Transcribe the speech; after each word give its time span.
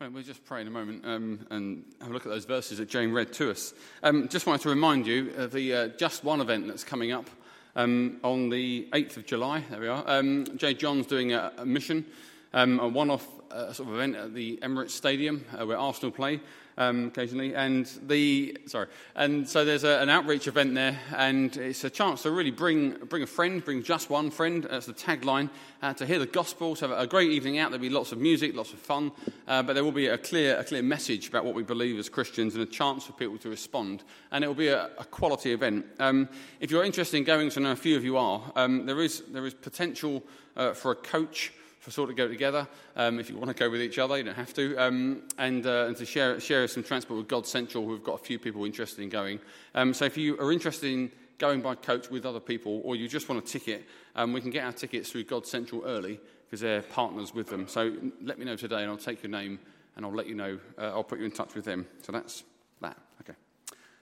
Well, 0.00 0.08
we'll 0.08 0.22
just 0.22 0.46
pray 0.46 0.62
in 0.62 0.66
a 0.66 0.70
moment 0.70 1.04
um, 1.04 1.46
and 1.50 1.84
have 2.00 2.08
a 2.08 2.12
look 2.14 2.24
at 2.24 2.30
those 2.30 2.46
verses 2.46 2.78
that 2.78 2.88
Jane 2.88 3.12
read 3.12 3.34
to 3.34 3.50
us. 3.50 3.74
Um, 4.02 4.28
just 4.28 4.46
wanted 4.46 4.62
to 4.62 4.70
remind 4.70 5.06
you 5.06 5.30
of 5.36 5.52
the 5.52 5.74
uh, 5.74 5.88
Just 5.88 6.24
One 6.24 6.40
event 6.40 6.66
that's 6.68 6.84
coming 6.84 7.12
up 7.12 7.28
um, 7.76 8.16
on 8.24 8.48
the 8.48 8.88
8th 8.94 9.18
of 9.18 9.26
July. 9.26 9.62
There 9.68 9.78
we 9.78 9.88
are. 9.88 10.02
Um, 10.06 10.56
J.John's 10.56 11.04
doing 11.04 11.34
a, 11.34 11.52
a 11.58 11.66
mission, 11.66 12.06
um, 12.54 12.80
a 12.80 12.88
one 12.88 13.10
off 13.10 13.28
uh, 13.50 13.72
sort 13.72 13.88
of 13.88 13.94
event 13.94 14.16
at 14.16 14.34
the 14.34 14.58
Emirates 14.62 14.90
Stadium 14.90 15.44
uh, 15.58 15.66
where 15.66 15.78
Arsenal 15.78 16.10
play 16.10 16.40
um, 16.80 17.08
occasionally. 17.08 17.54
And 17.54 17.86
the 18.06 18.58
sorry, 18.66 18.88
and 19.14 19.48
so 19.48 19.64
there's 19.64 19.84
a, 19.84 20.00
an 20.00 20.08
outreach 20.08 20.48
event 20.48 20.74
there, 20.74 20.98
and 21.14 21.54
it's 21.56 21.84
a 21.84 21.90
chance 21.90 22.22
to 22.22 22.30
really 22.30 22.50
bring 22.50 22.92
bring 23.06 23.22
a 23.22 23.26
friend, 23.26 23.64
bring 23.64 23.82
just 23.82 24.10
one 24.10 24.30
friend. 24.30 24.66
That's 24.68 24.86
the 24.86 24.94
tagline 24.94 25.50
uh, 25.82 25.92
to 25.94 26.06
hear 26.06 26.18
the 26.18 26.26
gospel. 26.26 26.74
To 26.76 26.88
have 26.88 26.98
a 26.98 27.06
great 27.06 27.30
evening 27.30 27.58
out. 27.58 27.70
There'll 27.70 27.82
be 27.82 27.90
lots 27.90 28.12
of 28.12 28.18
music, 28.18 28.54
lots 28.54 28.72
of 28.72 28.78
fun, 28.78 29.12
uh, 29.46 29.62
but 29.62 29.74
there 29.74 29.84
will 29.84 29.92
be 29.92 30.06
a 30.06 30.18
clear 30.18 30.58
a 30.58 30.64
clear 30.64 30.82
message 30.82 31.28
about 31.28 31.44
what 31.44 31.54
we 31.54 31.62
believe 31.62 31.98
as 31.98 32.08
Christians, 32.08 32.54
and 32.54 32.62
a 32.62 32.66
chance 32.66 33.04
for 33.04 33.12
people 33.12 33.38
to 33.38 33.50
respond. 33.50 34.02
And 34.32 34.42
it 34.42 34.46
will 34.46 34.54
be 34.54 34.68
a, 34.68 34.90
a 34.98 35.04
quality 35.04 35.52
event. 35.52 35.86
Um, 35.98 36.28
if 36.60 36.70
you're 36.70 36.84
interested 36.84 37.18
in 37.18 37.24
going, 37.24 37.50
so 37.50 37.60
I 37.60 37.64
know 37.64 37.72
a 37.72 37.76
few 37.76 37.96
of 37.96 38.04
you 38.04 38.16
are, 38.16 38.42
um, 38.56 38.86
there 38.86 39.00
is 39.00 39.22
there 39.32 39.46
is 39.46 39.54
potential 39.54 40.22
uh, 40.56 40.72
for 40.72 40.92
a 40.92 40.96
coach 40.96 41.52
sort 41.88 42.10
of 42.10 42.16
go 42.16 42.28
together. 42.28 42.68
Um, 42.96 43.18
if 43.18 43.30
you 43.30 43.36
want 43.36 43.48
to 43.48 43.54
go 43.54 43.70
with 43.70 43.80
each 43.80 43.98
other, 43.98 44.18
you 44.18 44.24
don't 44.24 44.34
have 44.34 44.52
to. 44.54 44.76
Um, 44.76 45.22
and, 45.38 45.64
uh, 45.66 45.86
and 45.86 45.96
to 45.96 46.04
share, 46.04 46.38
share 46.40 46.68
some 46.68 46.82
transport 46.82 47.18
with 47.18 47.28
God 47.28 47.46
Central, 47.46 47.84
we've 47.84 48.04
got 48.04 48.20
a 48.20 48.24
few 48.24 48.38
people 48.38 48.64
interested 48.64 49.02
in 49.02 49.08
going. 49.08 49.40
Um, 49.74 49.94
so 49.94 50.04
if 50.04 50.16
you 50.16 50.38
are 50.38 50.52
interested 50.52 50.92
in 50.92 51.10
going 51.38 51.62
by 51.62 51.74
coach 51.74 52.10
with 52.10 52.26
other 52.26 52.40
people, 52.40 52.82
or 52.84 52.96
you 52.96 53.08
just 53.08 53.28
want 53.28 53.42
a 53.42 53.46
ticket, 53.46 53.86
um, 54.14 54.32
we 54.32 54.40
can 54.40 54.50
get 54.50 54.64
our 54.64 54.72
tickets 54.72 55.10
through 55.10 55.24
God 55.24 55.46
Central 55.46 55.82
early 55.86 56.20
because 56.44 56.60
they're 56.60 56.82
partners 56.82 57.34
with 57.34 57.48
them. 57.48 57.66
So 57.66 57.96
let 58.20 58.38
me 58.38 58.44
know 58.44 58.56
today, 58.56 58.82
and 58.82 58.90
I'll 58.90 58.98
take 58.98 59.22
your 59.22 59.30
name 59.30 59.58
and 59.96 60.04
I'll 60.04 60.12
let 60.12 60.26
you 60.26 60.34
know. 60.34 60.58
Uh, 60.78 60.92
I'll 60.92 61.04
put 61.04 61.18
you 61.18 61.24
in 61.24 61.30
touch 61.30 61.54
with 61.54 61.64
them. 61.64 61.86
So 62.02 62.12
that's 62.12 62.44
that. 62.80 62.96
Okay. 63.22 63.36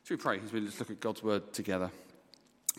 So 0.05 0.15
we 0.15 0.17
pray 0.17 0.41
as 0.45 0.53
we 0.53 0.61
just 0.61 0.79
look 0.81 0.91
at 0.91 1.01
God's 1.01 1.23
word 1.23 1.53
together. 1.53 1.91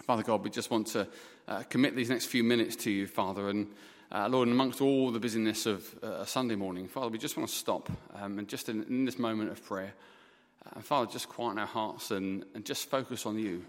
Father 0.04 0.24
God, 0.24 0.44
we 0.44 0.50
just 0.50 0.72
want 0.72 0.88
to 0.88 1.08
uh, 1.48 1.64
commit 1.70 1.96
these 1.96 2.10
next 2.10 2.26
few 2.26 2.44
minutes 2.44 2.76
to 2.78 2.92
you, 2.92 3.08
Father, 3.08 3.50
and 3.50 3.68
uh, 4.12 4.28
Lord, 4.28 4.48
amongst 4.48 4.82
all 4.82 5.12
the 5.12 5.20
busyness 5.20 5.66
of 5.66 5.88
uh, 6.04 6.08
a 6.22 6.26
Sunday 6.26 6.56
morning, 6.56 6.88
Father, 6.88 7.10
we 7.10 7.18
just 7.18 7.38
want 7.38 7.48
to 7.48 7.56
stop 7.56 7.90
um, 8.16 8.40
and 8.40 8.48
just 8.48 8.68
in, 8.70 8.84
in, 8.84 9.06
this 9.06 9.20
moment 9.20 9.52
of 9.52 9.64
prayer, 9.64 9.94
uh, 10.66 10.82
Father, 10.82 11.12
just 11.12 11.30
quieten 11.30 11.60
our 11.60 11.68
hearts 11.68 12.12
and, 12.12 12.44
and, 12.56 12.66
just 12.66 12.90
focus 12.90 13.26
on 13.26 13.38
you. 13.38 13.64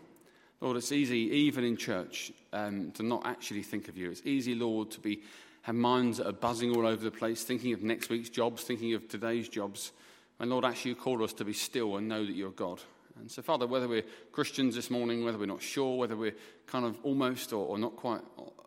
Lord, 0.60 0.77
it's 0.77 0.92
easy, 0.92 1.19
even 1.19 1.64
in 1.64 1.77
church, 1.77 2.32
um, 2.52 2.91
to 2.92 3.02
not 3.02 3.27
actually 3.27 3.62
think 3.62 3.88
of 3.88 3.98
you. 3.98 4.10
It's 4.10 4.22
easy, 4.24 4.55
Lord, 4.55 4.91
to 4.92 5.00
be 5.00 5.20
have 5.62 5.74
minds 5.74 6.19
that 6.19 6.27
are 6.27 6.32
buzzing 6.32 6.75
all 6.75 6.86
over 6.86 7.04
the 7.04 7.10
place, 7.10 7.44
thinking 7.44 7.75
of 7.75 7.82
next 7.82 8.08
week's 8.08 8.30
jobs, 8.30 8.62
thinking 8.62 8.94
of 8.94 9.08
today's 9.08 9.48
jobs. 9.48 9.92
And 10.38 10.50
Lord, 10.50 10.64
actually, 10.64 10.92
you 10.92 10.97
call 10.97 11.22
us 11.22 11.34
to 11.34 11.44
be 11.44 11.52
still 11.52 11.97
and 11.97 12.08
know 12.08 12.25
that 12.25 12.34
you're 12.34 12.50
God. 12.50 12.80
And 13.19 13.30
so, 13.30 13.42
Father, 13.42 13.66
whether 13.66 13.86
we're 13.86 14.04
Christians 14.32 14.75
this 14.75 14.91
morning, 14.91 15.22
whether 15.22 15.36
we're 15.36 15.44
not 15.44 15.60
sure, 15.60 15.98
whether 15.98 16.16
we're 16.16 16.36
kind 16.66 16.86
of 16.86 16.97
almost 17.02 17.52
or, 17.52 17.66
or 17.66 17.78
not 17.78 17.97
quite 17.97 18.22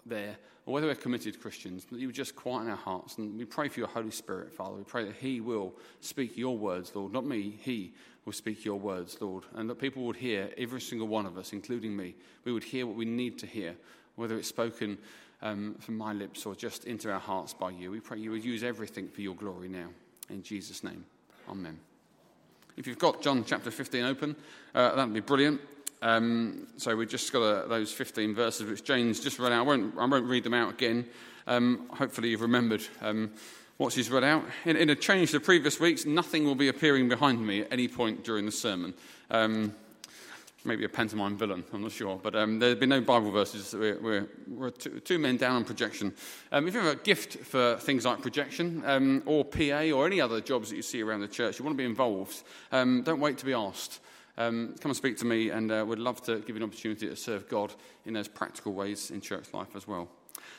there, 0.06 0.38
or 0.66 0.74
whether 0.74 0.88
we're 0.88 0.96
committed 0.96 1.42
Christians, 1.42 1.86
that 1.92 2.00
you 2.00 2.08
would 2.08 2.16
just 2.16 2.36
quieten 2.36 2.70
our 2.70 2.78
hearts. 2.78 3.18
And 3.18 3.38
we 3.38 3.46
pray 3.46 3.68
for 3.68 3.80
your 3.80 3.90
Holy 3.90 4.12
Spirit, 4.12 4.54
Father. 4.54 4.76
We 4.76 4.84
pray 4.84 5.06
that 5.06 5.16
He 5.16 5.42
will 5.42 5.74
speak 6.00 6.38
your 6.38 6.58
words, 6.58 6.92
Lord. 6.96 7.12
Not 7.12 7.26
me, 7.26 7.58
He 7.62 7.94
will 8.26 8.34
speak 8.34 8.64
your 8.64 8.80
words, 8.80 9.18
Lord. 9.20 9.44
And 9.56 9.70
that 9.70 9.80
people 9.80 10.04
would 10.04 10.16
hear, 10.16 10.50
every 10.58 10.80
single 10.80 11.08
one 11.08 11.26
of 11.26 11.38
us, 11.38 11.52
including 11.52 11.96
me, 11.96 12.16
we 12.46 12.54
would 12.54 12.64
hear 12.64 12.88
what 12.88 12.96
we 12.96 13.06
need 13.06 13.38
to 13.40 13.46
hear, 13.46 13.76
whether 14.16 14.38
it's 14.38 14.48
spoken 14.48 14.98
um, 15.42 15.76
from 15.80 15.98
my 15.98 16.14
lips 16.14 16.46
or 16.46 16.56
just 16.56 16.86
into 16.86 17.12
our 17.12 17.20
hearts 17.20 17.54
by 17.54 17.72
you. 17.72 17.92
We 17.92 18.00
pray 18.00 18.20
you 18.20 18.32
would 18.32 18.46
use 18.46 18.64
everything 18.64 19.10
for 19.10 19.22
your 19.22 19.36
glory 19.36 19.68
now. 19.68 19.90
In 20.30 20.42
Jesus' 20.42 20.84
name, 20.84 21.04
Amen. 21.50 21.78
If 22.78 22.88
you've 22.88 22.98
got 22.98 23.22
John 23.22 23.44
chapter 23.46 23.70
15 23.70 24.06
open, 24.06 24.36
uh, 24.74 24.96
that 24.96 25.06
would 25.06 25.14
be 25.14 25.20
brilliant. 25.20 25.62
Um, 26.04 26.68
so 26.76 26.98
we've 26.98 27.08
just 27.08 27.32
got 27.32 27.40
a, 27.40 27.68
those 27.70 27.90
15 27.94 28.36
verses 28.36 28.70
which 28.70 28.84
Jane's 28.84 29.22
just 29.22 29.40
read 29.40 29.54
out. 29.54 29.60
I 29.60 29.62
won't, 29.62 29.98
I 29.98 30.06
won't 30.06 30.26
read 30.26 30.44
them 30.44 30.54
out 30.54 30.74
again. 30.74 31.06
Um, 31.48 31.88
hopefully 31.92 32.30
you've 32.30 32.42
remembered 32.42 32.86
um, 33.02 33.32
what 33.78 33.94
she's 33.94 34.12
read 34.12 34.26
out. 34.26 34.44
In, 34.66 34.76
in, 34.76 34.90
a 34.90 34.96
change 34.96 35.32
to 35.32 35.40
previous 35.40 35.80
weeks, 35.80 36.06
nothing 36.06 36.44
will 36.44 36.56
be 36.56 36.68
appearing 36.68 37.08
behind 37.08 37.46
me 37.46 37.62
at 37.62 37.72
any 37.72 37.88
point 37.88 38.26
during 38.26 38.46
the 38.46 38.52
sermon. 38.52 38.94
Um, 39.32 39.74
maybe 40.66 40.84
a 40.84 40.90
pantomime 40.90 41.38
villain, 41.38 41.64
I'm 41.72 41.84
not 41.84 41.94
sure. 41.94 42.20
But 42.22 42.36
um, 42.36 42.60
there'll 42.60 42.76
be 42.76 42.86
no 42.86 43.00
Bible 43.00 43.32
verses. 43.32 43.74
We're, 43.74 43.98
we're, 44.02 44.28
we're 44.50 44.72
two, 44.72 45.00
two, 45.00 45.20
men 45.20 45.38
down 45.38 45.56
on 45.56 45.64
projection. 45.64 46.14
Um, 46.52 46.68
if 46.68 46.74
you 46.74 46.82
have 46.82 46.98
a 46.98 47.02
gift 47.02 47.38
for 47.46 47.78
things 47.78 48.04
like 48.04 48.22
projection 48.22 49.24
or 49.26 49.46
PA 49.46 49.90
or 49.94 50.06
any 50.06 50.20
other 50.20 50.42
jobs 50.42 50.70
that 50.70 50.76
you 50.76 50.82
see 50.82 51.02
around 51.02 51.22
the 51.22 51.30
church, 51.30 51.60
you 51.60 51.64
want 51.64 51.78
to 51.78 51.82
be 51.82 51.86
involved, 51.86 52.44
don't 52.72 53.22
wait 53.22 53.38
to 53.38 53.46
be 53.46 53.54
asked 53.54 54.02
um, 54.38 54.76
come 54.80 54.90
and 54.90 54.98
speak 54.98 55.18
to 55.18 55.26
me, 55.26 55.50
and 55.50 55.72
uh, 55.72 55.86
we'd 55.88 56.00
love 56.00 56.22
to 56.24 56.40
give 56.40 56.50
you 56.50 56.58
an 56.58 56.64
opportunity 56.64 57.08
to 57.08 57.16
serve 57.16 57.48
God 57.50 57.74
in 58.06 58.14
those 58.14 58.28
practical 58.28 58.74
ways 58.74 59.12
in 59.12 59.22
church 59.22 59.54
life 59.54 59.76
as 59.76 59.88
well. 59.88 60.10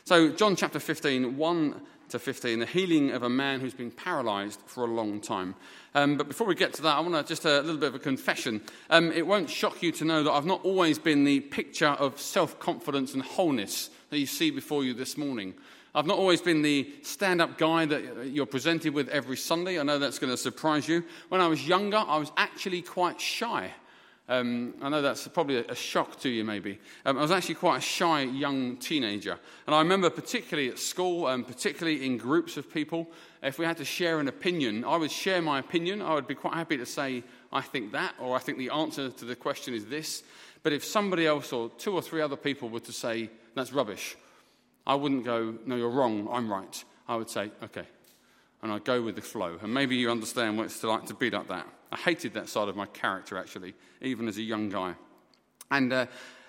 So, 0.04 0.30
John 0.30 0.56
chapter 0.56 0.78
15, 0.78 1.36
1 1.36 1.80
to 2.10 2.18
15, 2.18 2.58
the 2.58 2.66
healing 2.66 3.10
of 3.10 3.22
a 3.22 3.28
man 3.28 3.60
who's 3.60 3.74
been 3.74 3.90
paralyzed 3.90 4.60
for 4.66 4.84
a 4.84 4.86
long 4.86 5.20
time. 5.20 5.54
Um, 5.94 6.16
but 6.16 6.28
before 6.28 6.46
we 6.46 6.54
get 6.54 6.74
to 6.74 6.82
that, 6.82 6.96
I 6.96 7.00
want 7.00 7.14
to 7.14 7.24
just 7.24 7.44
a 7.44 7.60
little 7.60 7.78
bit 7.78 7.88
of 7.88 7.94
a 7.94 8.00
confession. 8.00 8.60
Um, 8.90 9.10
it 9.12 9.26
won't 9.26 9.48
shock 9.48 9.82
you 9.82 9.92
to 9.92 10.04
know 10.04 10.22
that 10.22 10.30
I've 10.30 10.46
not 10.46 10.64
always 10.64 10.98
been 10.98 11.24
the 11.24 11.40
picture 11.40 11.88
of 11.88 12.20
self 12.20 12.58
confidence 12.58 13.14
and 13.14 13.22
wholeness 13.22 13.90
that 14.10 14.18
you 14.18 14.26
see 14.26 14.50
before 14.50 14.84
you 14.84 14.94
this 14.94 15.16
morning. 15.16 15.54
I've 15.94 16.06
not 16.06 16.18
always 16.18 16.40
been 16.40 16.62
the 16.62 16.92
stand 17.02 17.40
up 17.40 17.56
guy 17.56 17.86
that 17.86 18.26
you're 18.26 18.46
presented 18.46 18.94
with 18.94 19.08
every 19.10 19.36
Sunday. 19.36 19.78
I 19.78 19.84
know 19.84 19.98
that's 19.98 20.18
going 20.18 20.32
to 20.32 20.36
surprise 20.36 20.88
you. 20.88 21.04
When 21.28 21.40
I 21.40 21.46
was 21.46 21.66
younger, 21.66 21.98
I 21.98 22.16
was 22.16 22.32
actually 22.36 22.82
quite 22.82 23.20
shy. 23.20 23.70
Um, 24.26 24.74
I 24.80 24.88
know 24.88 25.02
that's 25.02 25.28
probably 25.28 25.58
a, 25.58 25.74
shock 25.74 26.18
to 26.20 26.30
you, 26.30 26.44
maybe. 26.44 26.78
Um, 27.04 27.18
I 27.18 27.20
was 27.20 27.30
actually 27.30 27.56
quite 27.56 27.78
a 27.78 27.80
shy 27.82 28.22
young 28.22 28.78
teenager. 28.78 29.38
And 29.66 29.74
I 29.74 29.80
remember, 29.80 30.08
particularly 30.08 30.70
at 30.70 30.78
school, 30.78 31.28
and 31.28 31.46
particularly 31.46 32.06
in 32.06 32.16
groups 32.16 32.56
of 32.56 32.72
people, 32.72 33.06
if 33.42 33.58
we 33.58 33.66
had 33.66 33.76
to 33.76 33.84
share 33.84 34.20
an 34.20 34.28
opinion, 34.28 34.84
I 34.84 34.96
would 34.96 35.10
share 35.12 35.42
my 35.42 35.58
opinion. 35.58 36.00
I 36.00 36.14
would 36.14 36.26
be 36.26 36.34
quite 36.34 36.54
happy 36.54 36.78
to 36.78 36.86
say, 36.86 37.22
I 37.52 37.60
think 37.60 37.92
that, 37.92 38.14
or 38.18 38.34
I 38.34 38.38
think 38.38 38.58
the 38.58 38.70
answer 38.70 39.10
to 39.10 39.24
the 39.26 39.36
question 39.36 39.74
is 39.74 39.84
this. 39.84 40.22
But 40.62 40.72
if 40.72 40.84
somebody 40.84 41.26
else 41.26 41.52
or 41.52 41.70
two 41.76 41.92
or 41.92 42.00
three 42.00 42.22
other 42.22 42.36
people 42.36 42.70
were 42.70 42.80
to 42.80 42.92
say, 42.92 43.28
that's 43.54 43.74
rubbish, 43.74 44.16
I 44.86 44.94
wouldn't 44.94 45.24
go, 45.24 45.54
no, 45.66 45.76
you're 45.76 45.90
wrong, 45.90 46.28
I'm 46.30 46.50
right. 46.50 46.84
I 47.08 47.16
would 47.16 47.30
say, 47.30 47.50
okay. 47.62 47.86
And 48.62 48.72
I'd 48.72 48.84
go 48.84 49.02
with 49.02 49.16
the 49.16 49.22
flow. 49.22 49.58
And 49.62 49.72
maybe 49.72 49.96
you 49.96 50.10
understand 50.10 50.56
what 50.56 50.66
it's 50.66 50.82
like 50.82 51.06
to 51.06 51.14
be 51.14 51.30
like 51.30 51.48
that. 51.48 51.66
I 51.92 51.96
hated 51.96 52.34
that 52.34 52.48
side 52.48 52.68
of 52.68 52.76
my 52.76 52.86
character, 52.86 53.38
actually, 53.38 53.74
even 54.00 54.26
as 54.26 54.38
a 54.38 54.42
young 54.42 54.68
guy. 54.68 54.94
And, 55.70 55.92
uh, 55.92 56.06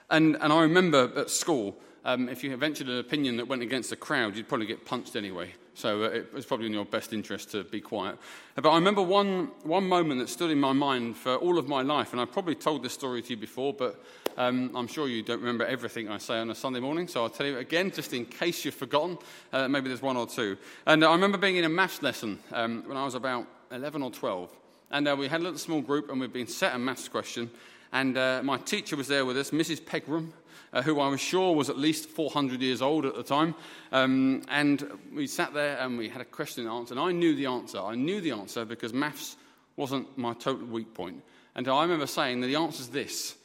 and, 0.10 0.38
and 0.40 0.52
I 0.52 0.62
remember 0.62 1.12
at 1.16 1.30
school, 1.30 1.78
um, 2.06 2.30
if 2.30 2.44
you 2.44 2.56
ventured 2.56 2.88
an 2.88 3.00
opinion 3.00 3.36
that 3.38 3.48
went 3.48 3.64
against 3.64 3.90
the 3.90 3.96
crowd, 3.96 4.36
you'd 4.38 4.48
probably 4.48 4.68
get 4.68 4.86
punched 4.86 5.16
anyway. 5.16 5.52
So 5.74 6.04
uh, 6.04 6.10
it 6.10 6.34
was 6.34 6.46
probably 6.46 6.68
in 6.68 6.72
your 6.72 6.86
best 6.86 7.12
interest 7.12 7.52
to 7.52 7.64
be 7.64 7.82
quiet. 7.82 8.18
But 8.56 8.70
I 8.70 8.76
remember 8.76 9.02
one, 9.02 9.52
one 9.64 9.90
moment 9.90 10.22
that 10.22 10.30
stood 10.30 10.52
in 10.52 10.60
my 10.60 10.72
mind 10.72 11.18
for 11.18 11.36
all 11.36 11.58
of 11.58 11.68
my 11.68 11.82
life, 11.82 12.14
and 12.14 12.22
I 12.22 12.26
probably 12.26 12.54
told 12.54 12.84
this 12.84 12.94
story 12.94 13.24
to 13.24 13.30
you 13.32 13.38
before, 13.38 13.74
but 13.74 14.02
um, 14.38 14.72
I'm 14.76 14.88
sure 14.88 15.08
you 15.08 15.24
don't 15.24 15.40
remember 15.40 15.66
everything 15.66 16.08
I 16.08 16.20
say 16.20 16.38
on 16.38 16.52
a 16.52 16.56
Sunday 16.56 16.80
morning, 16.80 17.08
so 17.08 17.24
I'll 17.24 17.30
tell 17.30 17.48
you 17.48 17.58
again, 17.58 17.90
just 17.90 18.14
in 18.14 18.26
case 18.26 18.64
you've 18.64 18.76
forgotten. 18.76 19.18
Uh, 19.52 19.68
maybe 19.68 19.88
there's 19.88 20.04
one 20.04 20.16
or 20.16 20.28
two. 20.28 20.58
And 20.86 21.04
I 21.04 21.12
remember 21.12 21.40
being 21.40 21.58
in 21.58 21.66
a 21.66 21.70
maths 21.70 22.04
lesson 22.04 22.40
um, 22.52 22.84
when 22.86 22.98
I 22.98 23.04
was 23.04 23.16
about 23.16 23.48
11 23.72 24.04
or 24.04 24.12
12, 24.12 24.56
and 24.92 25.08
uh, 25.08 25.16
we 25.18 25.28
had 25.28 25.42
a 25.42 25.44
little 25.44 25.58
small 25.58 25.82
group, 25.82 26.12
and 26.12 26.22
we'd 26.22 26.32
been 26.32 26.46
set 26.46 26.76
a 26.76 26.78
maths 26.78 27.10
question, 27.10 27.50
and 27.92 28.16
uh, 28.16 28.42
my 28.44 28.58
teacher 28.58 28.96
was 28.96 29.08
there 29.08 29.26
with 29.26 29.38
us, 29.38 29.50
Mrs. 29.50 29.84
Pegram 29.84 30.32
uh, 30.76 30.82
who 30.82 31.00
I 31.00 31.08
was 31.08 31.22
sure 31.22 31.56
was 31.56 31.70
at 31.70 31.78
least 31.78 32.10
400 32.10 32.62
years 32.62 32.82
old 32.82 33.06
at 33.06 33.16
the 33.16 33.24
time. 33.24 33.56
Um, 33.94 34.44
and 34.50 34.86
we 35.14 35.26
sat 35.26 35.54
there 35.54 35.78
and 35.78 35.98
we 35.98 36.10
had 36.10 36.22
a 36.22 36.26
question 36.26 36.68
and 36.68 36.76
answer. 36.76 36.94
And 36.94 37.02
I 37.02 37.14
knew 37.14 37.34
the 37.34 37.46
answer. 37.46 37.80
I 37.80 37.96
knew 37.96 38.20
the 38.20 38.32
answer 38.32 38.66
because 38.66 38.94
maths 38.94 39.38
wasn't 39.78 40.18
my 40.18 40.34
total 40.34 40.68
weak 40.68 40.94
point. 40.94 41.24
And 41.56 41.68
I 41.70 41.82
remember 41.82 42.08
saying 42.08 42.42
that 42.42 42.48
the 42.48 42.58
answer 42.58 42.82
is 42.82 42.90
this. 42.90 43.36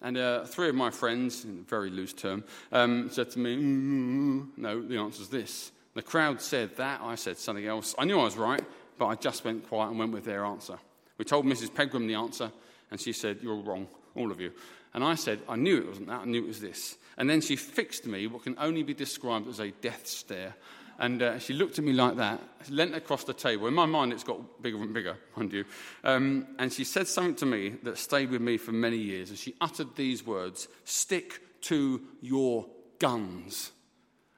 And 0.00 0.16
uh, 0.16 0.44
three 0.44 0.68
of 0.68 0.76
my 0.76 0.90
friends, 0.90 1.44
in 1.44 1.58
a 1.66 1.68
very 1.68 1.90
loose 1.90 2.12
term, 2.12 2.44
um, 2.70 3.10
said 3.10 3.30
to 3.32 3.38
me, 3.40 3.56
mm, 3.56 4.48
No, 4.56 4.80
the 4.80 4.96
answer 4.96 5.22
is 5.22 5.28
this. 5.28 5.72
The 5.94 6.02
crowd 6.02 6.40
said 6.40 6.76
that. 6.76 7.00
I 7.02 7.16
said 7.16 7.36
something 7.36 7.66
else. 7.66 7.96
I 7.98 8.04
knew 8.04 8.18
I 8.18 8.24
was 8.24 8.36
right, 8.36 8.62
but 8.96 9.06
I 9.06 9.16
just 9.16 9.44
went 9.44 9.68
quiet 9.68 9.90
and 9.90 9.98
went 9.98 10.12
with 10.12 10.24
their 10.24 10.44
answer. 10.44 10.78
We 11.18 11.24
told 11.24 11.44
Mrs. 11.44 11.74
Pegram 11.74 12.06
the 12.06 12.14
answer, 12.14 12.52
and 12.92 13.00
she 13.00 13.12
said, 13.12 13.40
You're 13.42 13.60
wrong, 13.60 13.88
all 14.14 14.30
of 14.30 14.40
you. 14.40 14.52
And 14.94 15.04
I 15.04 15.14
said, 15.14 15.40
I 15.48 15.56
knew 15.56 15.78
it 15.78 15.88
wasn't 15.88 16.08
that, 16.08 16.22
I 16.22 16.24
knew 16.24 16.42
it 16.42 16.48
was 16.48 16.60
this. 16.60 16.96
And 17.16 17.28
then 17.28 17.40
she 17.40 17.56
fixed 17.56 18.06
me 18.06 18.26
what 18.26 18.44
can 18.44 18.56
only 18.58 18.82
be 18.82 18.94
described 18.94 19.48
as 19.48 19.60
a 19.60 19.70
death 19.70 20.06
stare. 20.06 20.54
And 20.98 21.22
uh, 21.22 21.38
she 21.38 21.54
looked 21.54 21.78
at 21.78 21.84
me 21.84 21.92
like 21.92 22.16
that, 22.16 22.40
leant 22.68 22.94
across 22.94 23.24
the 23.24 23.32
table. 23.32 23.66
In 23.66 23.74
my 23.74 23.86
mind, 23.86 24.12
it's 24.12 24.24
got 24.24 24.62
bigger 24.62 24.82
and 24.82 24.92
bigger, 24.92 25.16
mind 25.36 25.52
you. 25.52 25.64
Um, 26.04 26.46
and 26.58 26.70
she 26.70 26.84
said 26.84 27.08
something 27.08 27.36
to 27.36 27.46
me 27.46 27.70
that 27.84 27.96
stayed 27.96 28.30
with 28.30 28.42
me 28.42 28.58
for 28.58 28.72
many 28.72 28.98
years. 28.98 29.30
And 29.30 29.38
she 29.38 29.54
uttered 29.60 29.96
these 29.96 30.26
words 30.26 30.68
Stick 30.84 31.40
to 31.62 32.02
your 32.20 32.66
guns. 32.98 33.72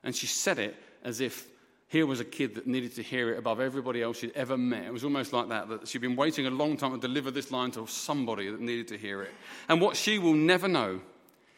And 0.04 0.14
she 0.14 0.26
said 0.26 0.58
it 0.58 0.76
as 1.02 1.20
if 1.20 1.48
Here 1.92 2.06
was 2.06 2.20
a 2.20 2.24
kid 2.24 2.54
that 2.54 2.66
needed 2.66 2.94
to 2.94 3.02
hear 3.02 3.34
it 3.34 3.38
above 3.38 3.60
everybody 3.60 4.00
else 4.00 4.20
she'd 4.20 4.32
ever 4.34 4.56
met. 4.56 4.86
It 4.86 4.94
was 4.94 5.04
almost 5.04 5.34
like 5.34 5.50
that, 5.50 5.68
that 5.68 5.86
she'd 5.86 6.00
been 6.00 6.16
waiting 6.16 6.46
a 6.46 6.50
long 6.50 6.78
time 6.78 6.92
to 6.92 6.98
deliver 6.98 7.30
this 7.30 7.50
line 7.50 7.70
to 7.72 7.86
somebody 7.86 8.48
that 8.48 8.62
needed 8.62 8.88
to 8.88 8.96
hear 8.96 9.20
it. 9.20 9.30
And 9.68 9.78
what 9.78 9.94
she 9.94 10.18
will 10.18 10.32
never 10.32 10.68
know 10.68 11.02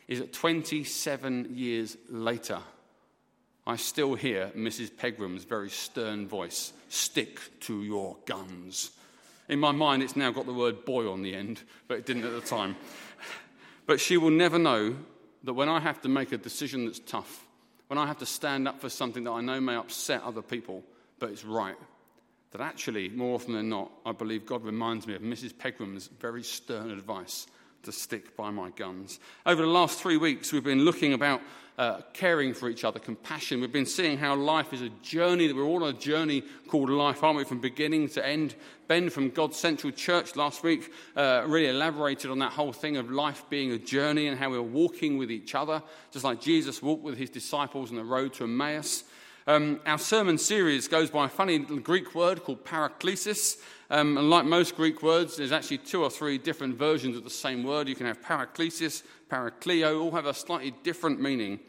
is 0.09 0.19
that 0.19 0.33
27 0.33 1.57
years 1.57 1.97
later, 2.11 2.59
I 3.65 3.77
still 3.77 4.17
hear 4.17 4.51
Mrs. 4.57 4.91
Pegram's 4.91 5.45
very 5.45 5.71
stern 5.71 6.27
voice 6.27 6.73
stick 6.89 7.39
to 7.61 7.85
your 7.85 8.17
guns. 8.27 8.91
In 9.49 9.61
my 9.61 9.71
mind, 9.71 10.03
it's 10.03 10.17
now 10.17 10.33
got 10.33 10.47
the 10.47 10.53
word 10.53 10.85
boy 10.85 11.09
on 11.09 11.23
the 11.23 11.33
end, 11.33 11.63
but 11.87 11.99
it 11.99 12.07
didn't 12.07 12.25
at 12.25 12.33
the 12.33 12.41
time. 12.41 12.75
But 13.87 14.01
she 14.01 14.17
will 14.17 14.31
never 14.31 14.59
know 14.59 14.97
that 15.45 15.55
when 15.55 15.69
I 15.69 15.79
have 15.79 16.03
to 16.03 16.09
make 16.09 16.33
a 16.33 16.39
decision 16.39 16.87
that's 16.87 16.99
tough, 16.99 17.44
when 17.95 18.03
I 18.03 18.09
have 18.09 18.19
to 18.19 18.27
stand 18.27 18.67
up 18.67 18.81
for 18.81 18.89
something 18.89 19.23
that 19.23 19.31
I 19.31 19.41
know 19.41 19.61
may 19.61 19.77
upset 19.77 20.25
other 20.25 20.43
people, 20.43 20.83
but 21.21 21.31
it's 21.31 21.45
right, 21.45 21.77
that 22.51 22.61
actually, 22.61 23.09
more 23.09 23.37
often 23.37 23.55
than 23.55 23.69
not, 23.69 23.93
I 24.05 24.11
believe 24.11 24.45
God 24.45 24.65
reminds 24.65 25.07
me 25.07 25.15
of 25.15 25.23
Mrs. 25.23 25.55
Pegram's 25.55 26.09
very 26.09 26.43
stern 26.43 26.91
advice 26.91 27.47
to 27.85 27.93
stick 27.93 28.37
by 28.37 28.51
my 28.51 28.71
guns. 28.71 29.21
Over 29.47 29.63
the 29.63 29.69
last 29.69 30.01
three 30.01 30.17
weeks, 30.17 30.53
we've 30.53 30.65
been 30.65 30.85
looking 30.85 31.13
about 31.13 31.41
uh, 31.77 32.01
caring 32.13 32.55
for 32.55 32.69
each 32.69 32.85
other, 32.85 33.01
compassion. 33.01 33.61
We've 33.61 33.73
been 33.73 33.87
seeing 33.87 34.19
how 34.19 34.37
life 34.37 34.73
is 34.73 34.81
a 34.81 34.91
journey, 35.03 35.49
that 35.49 35.57
we're 35.57 35.65
all 35.65 35.83
on 35.83 35.95
a 35.95 35.99
journey 35.99 36.43
called 36.69 36.89
life, 36.89 37.25
aren't 37.25 37.39
we, 37.39 37.45
from 37.45 37.61
beginning 37.61 38.09
to 38.11 38.25
end. 38.25 38.55
Ben 38.87 39.11
from 39.11 39.31
God's 39.31 39.59
Central 39.59 39.93
Church 39.93 40.37
last 40.37 40.63
week 40.63 40.93
uh, 41.17 41.43
really 41.47 41.69
elaborated 41.69 42.31
on 42.31 42.39
that 42.41 42.53
whole 42.53 42.73
thing 42.73 42.97
of 42.97 43.11
life 43.11 43.45
being 43.51 43.73
a 43.73 43.79
journey 43.79 44.29
and 44.29 44.39
how 44.39 44.51
we're 44.51 44.63
walking 44.63 45.19
with 45.19 45.31
each 45.31 45.55
other, 45.55 45.83
just 46.13 46.25
like 46.25 46.41
Jesus 46.41 46.83
walked 46.83 47.03
with 47.03 47.19
his 47.19 47.31
disciples 47.31 47.91
on 47.91 47.97
the 47.97 48.05
road 48.05 48.35
to 48.35 48.45
Emmaus. 48.45 49.05
Um, 49.47 49.81
our 49.85 49.99
sermon 49.99 50.39
series 50.39 50.89
goes 50.89 51.11
by 51.11 51.27
a 51.27 51.29
funny 51.29 51.59
little 51.59 51.79
Greek 51.79 52.15
word 52.15 52.45
called 52.45 52.65
paraklesis. 52.65 53.59
Um, 53.95 54.19
and 54.19 54.29
like 54.29 54.45
most 54.45 54.75
Greek 54.75 55.05
words, 55.05 55.37
there's 55.37 55.53
actually 55.53 55.79
two 55.79 56.03
or 56.03 56.11
three 56.11 56.37
different 56.37 56.77
versions 56.77 57.17
of 57.17 57.23
the 57.23 57.31
same 57.31 57.63
word. 57.63 57.89
You 57.89 57.95
can 57.95 58.07
have 58.07 58.21
paraklesis, 58.21 59.05
parakleo, 59.31 60.03
all 60.03 60.11
have 60.11 60.27
a 60.27 60.35
slightly 60.35 60.75
different 60.83 61.21
meaning. 61.21 61.61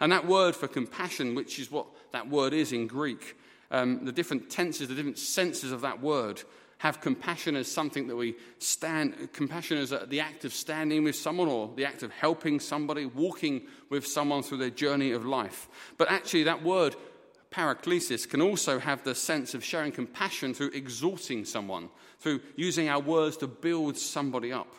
And 0.00 0.10
that 0.10 0.26
word 0.26 0.56
for 0.56 0.66
compassion, 0.66 1.36
which 1.36 1.60
is 1.60 1.70
what 1.70 1.86
that 2.10 2.28
word 2.28 2.52
is 2.52 2.72
in 2.72 2.88
Greek, 2.88 3.36
um, 3.70 4.04
the 4.04 4.10
different 4.10 4.50
tenses, 4.50 4.88
the 4.88 4.94
different 4.96 5.18
senses 5.18 5.70
of 5.70 5.82
that 5.82 6.02
word 6.02 6.42
have 6.78 7.00
compassion 7.00 7.54
as 7.54 7.70
something 7.70 8.08
that 8.08 8.16
we 8.16 8.34
stand, 8.58 9.32
compassion 9.32 9.78
as 9.78 9.94
the 10.08 10.18
act 10.18 10.44
of 10.44 10.52
standing 10.52 11.04
with 11.04 11.14
someone 11.14 11.46
or 11.46 11.70
the 11.76 11.84
act 11.84 12.02
of 12.02 12.10
helping 12.10 12.58
somebody, 12.58 13.06
walking 13.06 13.62
with 13.88 14.04
someone 14.04 14.42
through 14.42 14.58
their 14.58 14.70
journey 14.70 15.12
of 15.12 15.24
life. 15.24 15.68
But 15.96 16.10
actually, 16.10 16.42
that 16.44 16.64
word 16.64 16.96
paraklesis 17.58 18.28
can 18.28 18.40
also 18.40 18.78
have 18.78 19.02
the 19.02 19.14
sense 19.14 19.52
of 19.52 19.64
showing 19.64 19.90
compassion 19.90 20.54
through 20.54 20.70
exhorting 20.70 21.44
someone, 21.44 21.88
through 22.20 22.40
using 22.54 22.88
our 22.88 23.00
words 23.00 23.36
to 23.38 23.48
build 23.48 23.98
somebody 23.98 24.52
up. 24.52 24.72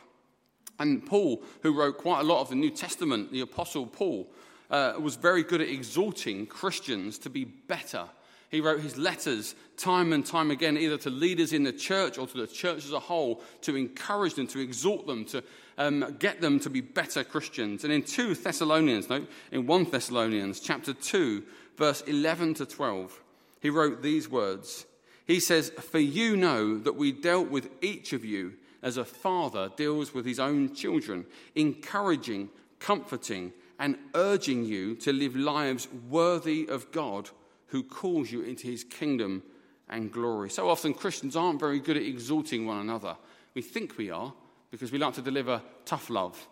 And 0.79 1.05
Paul, 1.05 1.43
who 1.61 1.77
wrote 1.77 1.97
quite 1.97 2.21
a 2.21 2.23
lot 2.23 2.39
of 2.39 2.49
the 2.49 2.55
New 2.55 2.69
Testament, 2.69 3.33
the 3.33 3.41
Apostle 3.41 3.85
Paul, 3.85 4.31
uh, 4.71 4.93
was 4.97 5.17
very 5.17 5.43
good 5.43 5.59
at 5.59 5.67
exhorting 5.67 6.45
Christians 6.45 7.17
to 7.19 7.29
be 7.29 7.43
better. 7.43 8.05
He 8.49 8.61
wrote 8.61 8.79
his 8.79 8.97
letters 8.97 9.55
time 9.75 10.13
and 10.13 10.25
time 10.25 10.49
again, 10.49 10.77
either 10.77 10.97
to 10.99 11.09
leaders 11.09 11.51
in 11.51 11.63
the 11.63 11.73
church 11.73 12.17
or 12.17 12.27
to 12.27 12.37
the 12.37 12.47
church 12.47 12.85
as 12.85 12.93
a 12.93 12.99
whole, 12.99 13.41
to 13.61 13.75
encourage 13.75 14.35
them, 14.35 14.47
to 14.47 14.59
exhort 14.59 15.05
them, 15.05 15.25
to 15.25 15.43
um, 15.77 16.15
get 16.17 16.39
them 16.39 16.59
to 16.61 16.69
be 16.69 16.81
better 16.81 17.23
Christians. 17.23 17.83
And 17.83 17.91
in 17.91 18.03
2 18.03 18.35
Thessalonians, 18.35 19.09
no, 19.09 19.25
in 19.51 19.67
1 19.67 19.83
Thessalonians 19.85 20.61
chapter 20.61 20.93
2, 20.93 21.43
verse 21.79 22.01
11 22.01 22.55
to 22.55 22.65
12, 22.65 23.23
he 23.61 23.69
wrote 23.69 24.03
these 24.03 24.29
words. 24.29 24.85
He 25.25 25.39
says, 25.39 25.71
For 25.71 25.99
you 25.99 26.37
know 26.37 26.77
that 26.77 26.95
we 26.95 27.11
dealt 27.11 27.49
with 27.49 27.69
each 27.81 28.13
of 28.13 28.23
you 28.23 28.53
as 28.83 28.97
a 28.97 29.05
father 29.05 29.71
deals 29.75 30.13
with 30.13 30.25
his 30.25 30.39
own 30.39 30.75
children, 30.75 31.25
encouraging, 31.55 32.49
comforting, 32.79 33.53
and 33.79 33.97
urging 34.13 34.65
you 34.65 34.95
to 34.95 35.13
live 35.13 35.35
lives 35.35 35.87
worthy 36.09 36.67
of 36.67 36.91
God 36.91 37.29
who 37.67 37.81
calls 37.81 38.31
you 38.31 38.41
into 38.41 38.67
his 38.67 38.83
kingdom 38.83 39.41
and 39.87 40.11
glory. 40.11 40.49
So 40.49 40.69
often 40.69 40.93
Christians 40.93 41.35
aren't 41.35 41.59
very 41.59 41.79
good 41.79 41.97
at 41.97 42.03
exalting 42.03 42.65
one 42.65 42.79
another. 42.79 43.15
We 43.53 43.61
think 43.61 43.97
we 43.97 44.11
are 44.11 44.33
because 44.71 44.91
we 44.91 44.97
like 44.97 45.13
to 45.13 45.21
deliver 45.21 45.61
tough 45.85 46.09
love. 46.09 46.47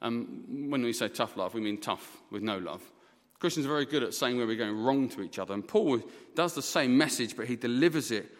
Um, 0.00 0.68
when 0.70 0.82
we 0.82 0.92
say 0.92 1.08
tough 1.08 1.36
love, 1.36 1.54
we 1.54 1.60
mean 1.60 1.78
tough 1.78 2.18
with 2.30 2.42
no 2.42 2.58
love. 2.58 2.82
Christians 3.42 3.66
are 3.66 3.70
very 3.70 3.86
good 3.86 4.04
at 4.04 4.14
saying 4.14 4.36
where 4.36 4.46
we're 4.46 4.54
going 4.54 4.84
wrong 4.84 5.08
to 5.08 5.20
each 5.20 5.40
other. 5.40 5.52
And 5.52 5.66
Paul 5.66 6.00
does 6.36 6.54
the 6.54 6.62
same 6.62 6.96
message, 6.96 7.36
but 7.36 7.48
he 7.48 7.56
delivers 7.56 8.12
it 8.12 8.32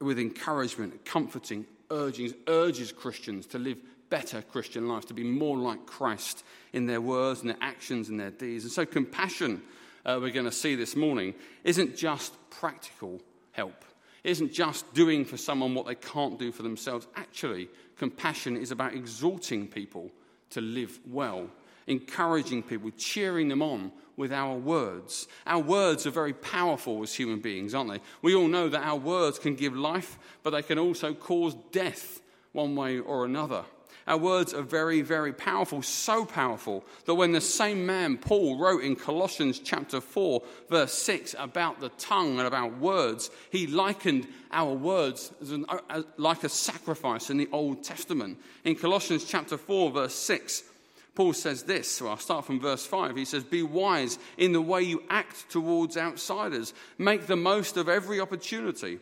with 0.00 0.18
encouragement, 0.18 1.04
comforting, 1.04 1.64
urging, 1.92 2.34
urges 2.48 2.90
Christians 2.90 3.46
to 3.46 3.60
live 3.60 3.80
better 4.10 4.42
Christian 4.42 4.88
lives, 4.88 5.06
to 5.06 5.14
be 5.14 5.22
more 5.22 5.56
like 5.56 5.86
Christ 5.86 6.42
in 6.72 6.86
their 6.86 7.00
words 7.00 7.40
and 7.40 7.50
their 7.50 7.58
actions 7.60 8.08
and 8.08 8.18
their 8.18 8.32
deeds. 8.32 8.64
And 8.64 8.72
so, 8.72 8.84
compassion, 8.84 9.62
uh, 10.04 10.18
we're 10.20 10.32
going 10.32 10.44
to 10.44 10.50
see 10.50 10.74
this 10.74 10.96
morning, 10.96 11.34
isn't 11.62 11.96
just 11.96 12.34
practical 12.50 13.20
help, 13.52 13.84
it 14.24 14.30
isn't 14.30 14.52
just 14.52 14.92
doing 14.92 15.24
for 15.24 15.36
someone 15.36 15.72
what 15.72 15.86
they 15.86 15.94
can't 15.94 16.36
do 16.36 16.50
for 16.50 16.64
themselves. 16.64 17.06
Actually, 17.14 17.68
compassion 17.96 18.56
is 18.56 18.72
about 18.72 18.92
exhorting 18.92 19.68
people 19.68 20.10
to 20.50 20.60
live 20.60 20.98
well, 21.06 21.46
encouraging 21.86 22.64
people, 22.64 22.90
cheering 22.98 23.46
them 23.46 23.62
on 23.62 23.92
with 24.18 24.32
our 24.32 24.54
words. 24.56 25.28
Our 25.46 25.60
words 25.60 26.06
are 26.06 26.10
very 26.10 26.34
powerful 26.34 27.02
as 27.02 27.14
human 27.14 27.38
beings, 27.38 27.74
aren't 27.74 27.92
they? 27.92 28.00
We 28.20 28.34
all 28.34 28.48
know 28.48 28.68
that 28.68 28.84
our 28.84 28.98
words 28.98 29.38
can 29.38 29.54
give 29.54 29.74
life, 29.74 30.18
but 30.42 30.50
they 30.50 30.62
can 30.62 30.78
also 30.78 31.14
cause 31.14 31.56
death 31.72 32.20
one 32.52 32.74
way 32.74 32.98
or 32.98 33.24
another. 33.24 33.64
Our 34.08 34.16
words 34.16 34.54
are 34.54 34.62
very, 34.62 35.02
very 35.02 35.34
powerful, 35.34 35.82
so 35.82 36.24
powerful 36.24 36.82
that 37.04 37.14
when 37.14 37.32
the 37.32 37.42
same 37.42 37.84
man, 37.84 38.16
Paul, 38.16 38.58
wrote 38.58 38.82
in 38.82 38.96
Colossians 38.96 39.58
chapter 39.58 40.00
4, 40.00 40.42
verse 40.70 40.94
6 40.94 41.36
about 41.38 41.78
the 41.78 41.90
tongue 41.90 42.38
and 42.38 42.46
about 42.46 42.78
words, 42.78 43.30
he 43.50 43.66
likened 43.66 44.26
our 44.50 44.72
words 44.72 45.30
as 45.42 45.52
an, 45.52 45.66
as, 45.90 46.04
like 46.16 46.42
a 46.42 46.48
sacrifice 46.48 47.28
in 47.28 47.36
the 47.36 47.50
Old 47.52 47.84
Testament. 47.84 48.38
In 48.64 48.76
Colossians 48.76 49.24
chapter 49.24 49.58
4, 49.58 49.90
verse 49.90 50.14
6, 50.14 50.62
Paul 51.18 51.32
says 51.32 51.64
this, 51.64 51.90
so 51.90 52.06
I'll 52.06 52.16
start 52.16 52.44
from 52.44 52.60
verse 52.60 52.86
5. 52.86 53.16
He 53.16 53.24
says, 53.24 53.42
Be 53.42 53.64
wise 53.64 54.20
in 54.36 54.52
the 54.52 54.60
way 54.60 54.82
you 54.82 55.02
act 55.10 55.50
towards 55.50 55.96
outsiders, 55.96 56.72
make 56.96 57.26
the 57.26 57.34
most 57.34 57.76
of 57.76 57.88
every 57.88 58.20
opportunity. 58.20 59.00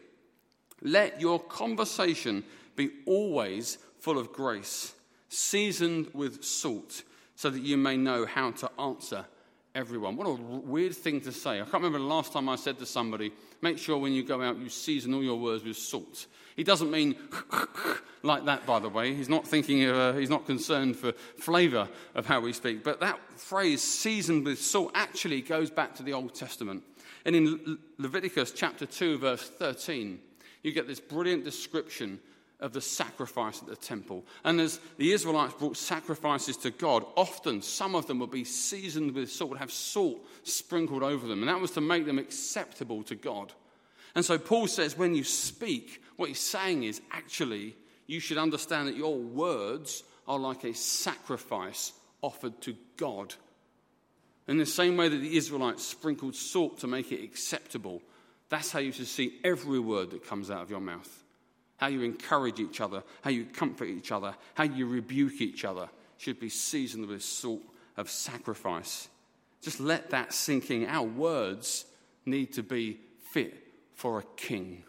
Let 0.80 1.20
your 1.20 1.38
conversation 1.38 2.42
be 2.74 2.88
always 3.04 3.76
full 4.00 4.18
of 4.18 4.32
grace, 4.32 4.94
seasoned 5.28 6.08
with 6.14 6.42
salt, 6.42 7.02
so 7.34 7.50
that 7.50 7.60
you 7.60 7.76
may 7.76 7.98
know 7.98 8.24
how 8.24 8.52
to 8.52 8.70
answer 8.80 9.26
everyone. 9.76 10.16
What 10.16 10.26
a 10.26 10.32
weird 10.32 10.94
thing 10.94 11.20
to 11.20 11.32
say. 11.32 11.60
I 11.60 11.64
can't 11.64 11.74
remember 11.74 11.98
the 11.98 12.04
last 12.04 12.32
time 12.32 12.48
I 12.48 12.56
said 12.56 12.78
to 12.78 12.86
somebody, 12.86 13.30
Make 13.60 13.78
sure 13.78 13.98
when 13.98 14.14
you 14.14 14.24
go 14.24 14.40
out 14.40 14.58
you 14.58 14.70
season 14.70 15.12
all 15.12 15.22
your 15.22 15.38
words 15.38 15.64
with 15.64 15.76
salt. 15.76 16.26
He 16.56 16.64
doesn't 16.64 16.90
mean 16.90 17.14
like 18.22 18.46
that, 18.46 18.64
by 18.64 18.78
the 18.78 18.88
way. 18.88 19.14
He's 19.14 19.28
not 19.28 19.46
thinking 19.46 19.84
of, 19.84 19.96
uh, 19.96 20.12
he's 20.14 20.30
not 20.30 20.46
concerned 20.46 20.96
for 20.96 21.12
flavour 21.12 21.88
of 22.14 22.24
how 22.24 22.40
we 22.40 22.54
speak. 22.54 22.82
But 22.82 23.00
that 23.00 23.20
phrase, 23.36 23.82
seasoned 23.82 24.46
with 24.46 24.58
salt, 24.58 24.92
actually 24.94 25.42
goes 25.42 25.70
back 25.70 25.94
to 25.96 26.02
the 26.02 26.14
Old 26.14 26.34
Testament. 26.34 26.82
And 27.26 27.36
in 27.36 27.78
Leviticus 27.98 28.52
chapter 28.52 28.86
2, 28.86 29.18
verse 29.18 29.46
13, 29.46 30.18
you 30.62 30.72
get 30.72 30.86
this 30.86 31.00
brilliant 31.00 31.44
description 31.44 32.18
of 32.60 32.72
the 32.72 32.80
sacrifice 32.80 33.60
at 33.60 33.68
the 33.68 33.76
temple. 33.76 34.24
And 34.44 34.60
as 34.60 34.80
the 34.96 35.12
Israelites 35.12 35.54
brought 35.54 35.76
sacrifices 35.76 36.56
to 36.58 36.70
God, 36.70 37.04
often 37.16 37.60
some 37.60 37.94
of 37.94 38.06
them 38.06 38.18
would 38.20 38.30
be 38.30 38.44
seasoned 38.44 39.14
with 39.14 39.30
salt, 39.30 39.50
would 39.50 39.58
have 39.58 39.72
salt 39.72 40.24
sprinkled 40.42 41.02
over 41.02 41.26
them. 41.26 41.40
And 41.40 41.48
that 41.48 41.60
was 41.60 41.72
to 41.72 41.80
make 41.80 42.06
them 42.06 42.18
acceptable 42.18 43.02
to 43.04 43.14
God. 43.14 43.52
And 44.14 44.24
so 44.24 44.38
Paul 44.38 44.66
says, 44.66 44.96
when 44.96 45.14
you 45.14 45.24
speak, 45.24 46.02
what 46.16 46.28
he's 46.28 46.40
saying 46.40 46.84
is 46.84 47.02
actually, 47.12 47.76
you 48.06 48.20
should 48.20 48.38
understand 48.38 48.88
that 48.88 48.96
your 48.96 49.18
words 49.18 50.02
are 50.26 50.38
like 50.38 50.64
a 50.64 50.72
sacrifice 50.72 51.92
offered 52.22 52.60
to 52.62 52.74
God. 52.96 53.34
In 54.48 54.56
the 54.56 54.64
same 54.64 54.96
way 54.96 55.08
that 55.08 55.16
the 55.18 55.36
Israelites 55.36 55.84
sprinkled 55.84 56.34
salt 56.34 56.78
to 56.78 56.86
make 56.86 57.12
it 57.12 57.22
acceptable, 57.22 58.00
that's 58.48 58.70
how 58.70 58.78
you 58.78 58.92
should 58.92 59.08
see 59.08 59.38
every 59.44 59.80
word 59.80 60.12
that 60.12 60.26
comes 60.26 60.50
out 60.50 60.62
of 60.62 60.70
your 60.70 60.80
mouth. 60.80 61.24
How 61.76 61.88
you 61.88 62.02
encourage 62.02 62.58
each 62.58 62.80
other, 62.80 63.02
how 63.22 63.30
you 63.30 63.44
comfort 63.44 63.86
each 63.86 64.12
other, 64.12 64.34
how 64.54 64.64
you 64.64 64.86
rebuke 64.86 65.40
each 65.40 65.64
other 65.64 65.88
should 66.16 66.40
be 66.40 66.48
seasoned 66.48 67.06
with 67.06 67.22
salt 67.22 67.62
of 67.96 68.10
sacrifice. 68.10 69.08
Just 69.60 69.80
let 69.80 70.10
that 70.10 70.32
sink 70.32 70.70
in. 70.70 70.86
Our 70.86 71.06
words 71.06 71.84
need 72.24 72.54
to 72.54 72.62
be 72.62 72.98
fit 73.32 73.54
for 73.94 74.18
a 74.18 74.24
king. 74.36 74.84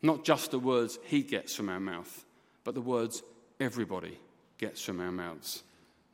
Not 0.00 0.24
just 0.24 0.50
the 0.50 0.58
words 0.58 0.98
he 1.04 1.22
gets 1.22 1.54
from 1.54 1.68
our 1.68 1.80
mouth, 1.80 2.24
but 2.64 2.74
the 2.74 2.80
words 2.80 3.22
everybody 3.60 4.18
gets 4.58 4.82
from 4.82 5.00
our 5.00 5.12
mouths 5.12 5.62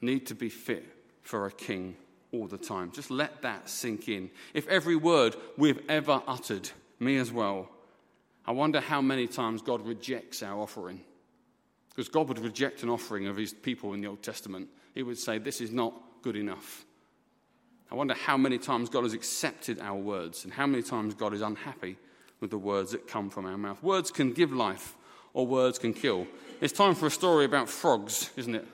need 0.01 0.27
to 0.27 0.35
be 0.35 0.49
fit 0.49 0.87
for 1.23 1.47
a 1.47 1.51
king. 1.51 1.97
all 2.31 2.47
the 2.47 2.59
time. 2.59 2.93
Just 2.93 3.11
let 3.11 3.41
that 3.41 3.71
sink 3.71 4.07
in. 4.09 4.31
If 4.53 4.69
every 4.69 4.97
word 4.97 5.35
we've 5.57 5.81
ever 5.89 6.23
uttered, 6.27 6.69
me 7.01 7.17
as 7.17 7.33
well, 7.33 7.71
I 8.49 8.53
wonder 8.53 8.81
how 8.81 9.03
many 9.03 9.27
times 9.27 9.61
God 9.61 9.87
rejects 9.87 10.43
our 10.43 10.59
offering. 10.59 11.03
Because 11.91 12.09
God 12.09 12.29
would 12.29 12.39
reject 12.39 12.83
an 12.83 12.89
offering 12.89 13.27
of 13.27 13.37
his 13.37 13.53
people 13.53 13.93
in 13.93 14.01
the 14.01 14.07
Old 14.07 14.23
Testament. 14.23 14.71
He 14.95 15.03
would 15.03 15.19
say, 15.19 15.37
This 15.37 15.61
is 15.61 15.71
not 15.71 15.93
good 16.23 16.35
enough. 16.35 16.87
I 17.93 17.95
wonder 17.95 18.15
how 18.15 18.39
many 18.39 18.57
times 18.57 18.89
God 18.89 19.03
has 19.03 19.13
accepted 19.13 19.79
our 19.81 19.99
words 19.99 20.45
and 20.45 20.53
how 20.53 20.67
many 20.67 20.83
times 20.83 21.15
God 21.15 21.35
is 21.35 21.43
unhappy 21.43 21.99
with 22.41 22.49
the 22.49 22.57
words 22.57 22.93
that 22.93 23.07
come 23.07 23.29
from 23.29 23.45
our 23.45 23.59
mouth. 23.59 23.83
Words 23.83 24.11
can 24.11 24.33
give 24.33 24.51
life 24.51 24.97
or 25.35 25.47
words 25.47 25.79
can 25.79 25.93
kill. 25.93 26.27
It's 26.63 26.73
time 26.73 26.95
for 26.95 27.05
a 27.05 27.11
story 27.11 27.45
about 27.45 27.69
frogs, 27.69 28.31
isn't 28.37 28.55
it? 28.55 28.67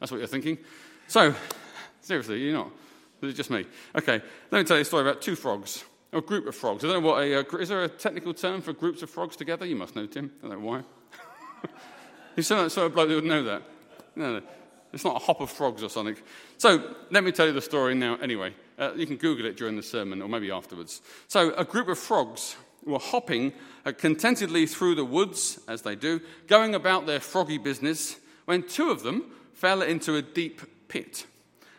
That's 0.00 0.12
what 0.12 0.18
you're 0.18 0.26
thinking. 0.26 0.58
So, 1.08 1.34
seriously, 2.02 2.40
you're 2.40 2.52
not. 2.52 2.70
Is 3.22 3.32
it 3.32 3.36
just 3.36 3.50
me? 3.50 3.64
Okay, 3.96 4.20
let 4.50 4.58
me 4.58 4.64
tell 4.64 4.76
you 4.76 4.82
a 4.82 4.84
story 4.84 5.08
about 5.08 5.22
two 5.22 5.34
frogs, 5.34 5.82
a 6.14 6.20
group 6.20 6.46
of 6.46 6.54
frogs. 6.54 6.84
I 6.84 6.88
don't 6.88 7.02
know 7.02 7.08
what 7.08 7.22
a, 7.22 7.40
uh, 7.40 7.56
is 7.58 7.68
there 7.68 7.84
a 7.84 7.88
technical 7.88 8.32
term 8.32 8.62
for 8.62 8.72
groups 8.72 9.02
of 9.02 9.10
frogs 9.10 9.36
together? 9.36 9.66
You 9.66 9.76
must 9.76 9.96
know, 9.96 10.06
Tim. 10.06 10.30
I 10.42 10.48
don't 10.48 10.60
know 10.60 10.66
why. 10.66 10.82
like 12.36 12.44
sort 12.44 12.78
of 12.78 12.94
bloke 12.94 13.08
that 13.08 13.14
would 13.14 13.24
know 13.24 13.42
that. 13.44 13.62
No, 14.16 14.38
no. 14.38 14.42
It's 14.92 15.04
not 15.04 15.16
a 15.16 15.18
hop 15.18 15.40
of 15.40 15.50
frogs 15.50 15.82
or 15.82 15.90
something. 15.90 16.16
So 16.56 16.94
let 17.10 17.24
me 17.24 17.32
tell 17.32 17.46
you 17.46 17.52
the 17.52 17.60
story 17.60 17.96
now 17.96 18.14
anyway. 18.16 18.54
Uh, 18.78 18.92
you 18.94 19.06
can 19.06 19.16
Google 19.16 19.46
it 19.46 19.56
during 19.56 19.76
the 19.76 19.82
sermon 19.82 20.22
or 20.22 20.28
maybe 20.28 20.52
afterwards. 20.52 21.02
So 21.26 21.52
a 21.54 21.64
group 21.64 21.88
of 21.88 21.98
frogs 21.98 22.56
were 22.84 23.00
hopping 23.00 23.52
uh, 23.84 23.92
contentedly 23.92 24.66
through 24.66 24.94
the 24.94 25.04
woods, 25.04 25.58
as 25.66 25.82
they 25.82 25.96
do, 25.96 26.20
going 26.46 26.76
about 26.76 27.06
their 27.06 27.18
froggy 27.18 27.58
business, 27.58 28.16
when 28.44 28.62
two 28.62 28.90
of 28.90 29.02
them 29.02 29.32
fell 29.52 29.82
into 29.82 30.14
a 30.14 30.22
deep 30.22 30.60
pit. 30.86 31.26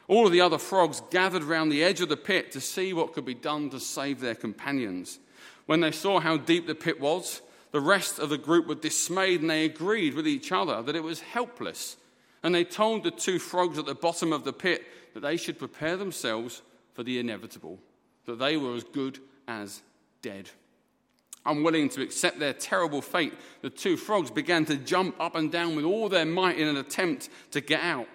All 0.08 0.26
of 0.26 0.32
the 0.32 0.42
other 0.42 0.58
frogs 0.58 1.02
gathered 1.10 1.44
round 1.44 1.72
the 1.72 1.84
edge 1.84 2.02
of 2.02 2.10
the 2.10 2.18
pit 2.18 2.52
to 2.52 2.62
see 2.62 2.94
what 2.94 3.14
could 3.14 3.26
be 3.26 3.34
done 3.34 3.70
to 3.72 3.80
save 3.80 4.20
their 4.20 4.36
companions. 4.36 5.20
When 5.66 5.82
they 5.82 5.92
saw 5.92 6.20
how 6.20 6.38
deep 6.38 6.68
the 6.68 6.76
pit 6.76 7.00
was, 7.00 7.42
the 7.72 7.82
rest 7.82 8.20
of 8.20 8.30
the 8.30 8.38
group 8.38 8.68
were 8.68 8.76
dismayed 8.76 9.42
and 9.42 9.50
they 9.50 9.66
agreed 9.66 10.14
with 10.14 10.28
each 10.28 10.52
other 10.52 10.82
that 10.82 10.96
it 10.96 11.04
was 11.04 11.22
helpless 11.22 11.98
and 12.46 12.54
they 12.54 12.64
told 12.64 13.04
the 13.04 13.10
two 13.10 13.40
frogs 13.40 13.80
at 13.80 13.88
the 13.88 13.96
bottom 13.96 14.32
of 14.32 14.44
the 14.44 14.54
pit 14.54 14.84
that 15.16 15.22
they 15.22 15.36
should 15.36 15.58
prepare 15.58 15.98
themselves 15.98 16.62
for 16.94 17.02
the 17.02 17.18
inevitable, 17.18 17.80
that 18.28 18.38
they 18.38 18.56
were 18.56 18.76
as 18.76 18.84
good 18.84 19.18
as 19.48 19.82
dead. 20.22 20.52
Unwilling 21.44 21.90
to 21.90 22.04
accept 22.04 22.38
their 22.38 22.54
terrible 22.54 23.02
fate, 23.02 23.34
the 23.64 23.70
two 23.72 23.98
frogs 23.98 24.30
began 24.30 24.64
to 24.66 24.78
jump 24.78 25.20
up 25.20 25.34
and 25.34 25.52
down 25.52 25.76
with 25.76 25.86
all 25.86 26.08
their 26.08 26.24
might 26.24 26.60
in 26.60 26.68
an 26.68 26.78
attempt 26.78 27.30
to 27.50 27.62
get 27.62 27.82
out. 27.82 28.08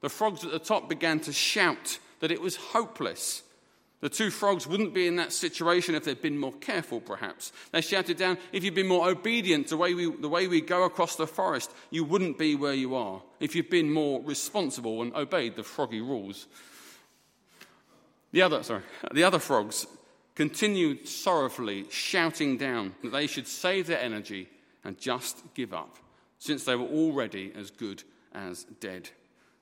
The 0.00 0.08
frogs 0.08 0.44
at 0.44 0.52
the 0.52 0.58
top 0.58 0.88
began 0.88 1.20
to 1.20 1.32
shout 1.32 1.98
that 2.20 2.30
it 2.30 2.40
was 2.40 2.56
hopeless 2.56 3.42
the 4.00 4.08
two 4.08 4.30
frogs 4.30 4.66
wouldn't 4.66 4.94
be 4.94 5.06
in 5.06 5.16
that 5.16 5.32
situation 5.32 5.94
if 5.94 6.04
they'd 6.04 6.20
been 6.20 6.38
more 6.38 6.54
careful, 6.54 7.00
perhaps. 7.00 7.52
They 7.70 7.82
shouted 7.82 8.16
down, 8.16 8.38
If 8.50 8.64
you'd 8.64 8.74
been 8.74 8.88
more 8.88 9.08
obedient 9.08 9.66
to 9.68 9.70
the 9.70 9.76
way, 9.76 9.92
we, 9.92 10.10
the 10.10 10.28
way 10.28 10.48
we 10.48 10.62
go 10.62 10.84
across 10.84 11.16
the 11.16 11.26
forest, 11.26 11.70
you 11.90 12.04
wouldn't 12.04 12.38
be 12.38 12.54
where 12.54 12.72
you 12.72 12.94
are. 12.94 13.20
If 13.40 13.54
you'd 13.54 13.68
been 13.68 13.92
more 13.92 14.22
responsible 14.22 15.02
and 15.02 15.14
obeyed 15.14 15.54
the 15.54 15.62
froggy 15.62 16.00
rules. 16.00 16.46
The 18.32 18.40
other, 18.42 18.62
sorry, 18.62 18.82
the 19.12 19.24
other 19.24 19.38
frogs 19.38 19.86
continued 20.34 21.06
sorrowfully 21.06 21.84
shouting 21.90 22.56
down 22.56 22.94
that 23.02 23.12
they 23.12 23.26
should 23.26 23.46
save 23.46 23.86
their 23.86 24.00
energy 24.00 24.48
and 24.82 24.98
just 24.98 25.42
give 25.52 25.74
up, 25.74 25.98
since 26.38 26.64
they 26.64 26.74
were 26.74 26.86
already 26.86 27.52
as 27.54 27.70
good 27.70 28.02
as 28.32 28.64
dead. 28.80 29.10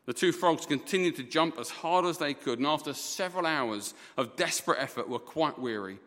The 0.09 0.15
two 0.15 0.33
frogs 0.33 0.65
continued 0.65 1.17
to 1.17 1.23
jump 1.23 1.59
as 1.59 1.69
hard 1.69 2.07
as 2.07 2.17
they 2.17 2.33
could, 2.33 2.59
and 2.59 2.67
after 2.67 2.95
several 2.95 3.45
hours 3.45 3.93
of 4.17 4.37
desperate 4.37 4.79
effort, 4.81 5.07
were 5.07 5.19
quite 5.19 5.59
weary. 5.59 5.99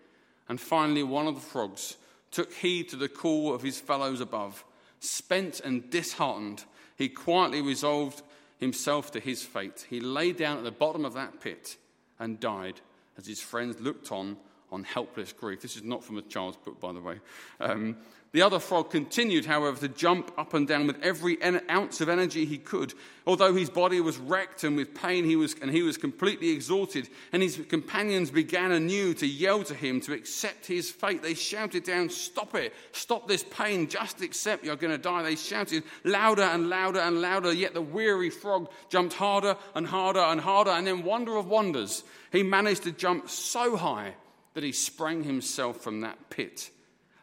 And 0.50 0.60
finally, 0.60 1.04
one 1.04 1.28
of 1.28 1.36
the 1.36 1.42
frogs 1.42 1.98
took 2.32 2.52
heed 2.52 2.90
to 2.90 2.96
the 2.96 3.08
call 3.08 3.54
of 3.54 3.62
his 3.62 3.80
fellows 3.80 4.20
above. 4.20 4.66
Spent 5.02 5.60
and 5.60 5.88
disheartened, 5.92 6.64
he 6.98 7.10
quietly 7.10 7.62
resolved 7.62 8.24
himself 8.58 9.12
to 9.12 9.20
his 9.20 9.44
fate. 9.44 9.86
He 9.88 10.00
lay 10.00 10.32
down 10.32 10.58
at 10.58 10.64
the 10.64 10.72
bottom 10.72 11.06
of 11.06 11.14
that 11.14 11.40
pit 11.40 11.78
and 12.18 12.40
died 12.40 12.82
as 13.20 13.28
his 13.28 13.40
friends 13.40 13.80
looked 13.80 14.12
on 14.12 14.36
on 14.72 14.84
helpless 14.84 15.32
grief. 15.32 15.62
This 15.62 15.76
is 15.76 15.84
not 15.84 16.04
from 16.04 16.18
a 16.18 16.24
child's 16.24 16.58
book, 16.58 16.80
by 16.80 16.92
the 16.92 17.02
way. 17.02 17.20
Um, 17.60 17.98
the 18.34 18.44
other 18.44 18.60
frog 18.60 18.92
continued, 18.92 19.46
however, 19.46 19.78
to 19.82 19.90
jump 19.90 20.32
up 20.38 20.54
and 20.54 20.66
down 20.66 20.88
with 20.88 21.02
every 21.04 21.38
ounce 21.70 22.00
of 22.00 22.08
energy 22.08 22.46
he 22.46 22.58
could. 22.58 22.94
Although 23.28 23.54
his 23.54 23.70
body 23.70 24.00
was 24.00 24.18
wrecked 24.18 24.64
and 24.64 24.78
with 24.78 24.96
pain, 24.96 25.26
he 25.26 25.36
was, 25.36 25.54
and 25.62 25.70
he 25.70 25.82
was 25.82 25.98
completely 25.98 26.52
exhausted, 26.52 27.10
and 27.34 27.44
his 27.44 27.60
companions 27.68 28.32
began 28.32 28.72
anew 28.72 29.14
to 29.16 29.28
yell 29.28 29.66
to 29.66 29.74
him 29.74 30.00
to 30.02 30.14
accept 30.14 30.66
his 30.66 30.90
fate. 30.90 31.22
They 31.22 31.34
shouted 31.34 31.84
down, 31.84 32.10
Stop 32.10 32.56
it! 32.56 32.74
Stop 32.94 33.28
this 33.28 33.44
pain! 33.44 33.90
Just 33.90 34.22
accept 34.22 34.64
you're 34.64 34.78
going 34.78 34.94
to 34.94 34.98
die. 34.98 35.24
They 35.24 35.36
shouted 35.36 35.84
louder 36.06 36.44
and 36.44 36.70
louder 36.70 37.00
and 37.00 37.22
louder, 37.22 37.52
yet 37.52 37.74
the 37.74 37.82
weary 37.82 38.30
frog 38.30 38.70
jumped 38.88 39.14
harder 39.14 39.58
and 39.76 39.86
harder 39.86 40.22
and 40.22 40.40
harder, 40.40 40.72
and 40.72 40.88
then, 40.88 41.04
wonder 41.04 41.36
of 41.36 41.48
wonders, 41.48 42.06
he 42.32 42.44
managed 42.44 42.84
to 42.84 42.94
jump 42.94 43.30
so 43.30 43.76
high 43.76 44.16
that 44.54 44.64
he 44.64 44.72
sprang 44.72 45.24
himself 45.24 45.82
from 45.82 46.00
that 46.02 46.30
pit 46.30 46.72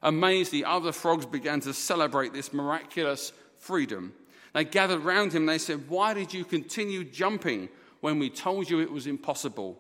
Amazed, 0.03 0.53
the 0.53 0.65
other 0.65 0.93
frogs 0.93 1.27
began 1.27 1.61
to 1.61 1.75
celebrate 1.75 2.33
this 2.33 2.53
miraculous 2.53 3.33
freedom. 3.59 4.13
They 4.55 4.65
gathered 4.65 5.01
round 5.01 5.33
him. 5.33 5.47
They 5.47 5.59
said, 5.59 5.89
Why 5.89 6.15
did 6.15 6.33
you 6.33 6.45
continue 6.45 7.05
jumping 7.05 7.69
when 8.01 8.19
we 8.19 8.31
told 8.31 8.71
you 8.71 8.81
it 8.81 8.91
was 8.91 9.07
impossible? 9.07 9.79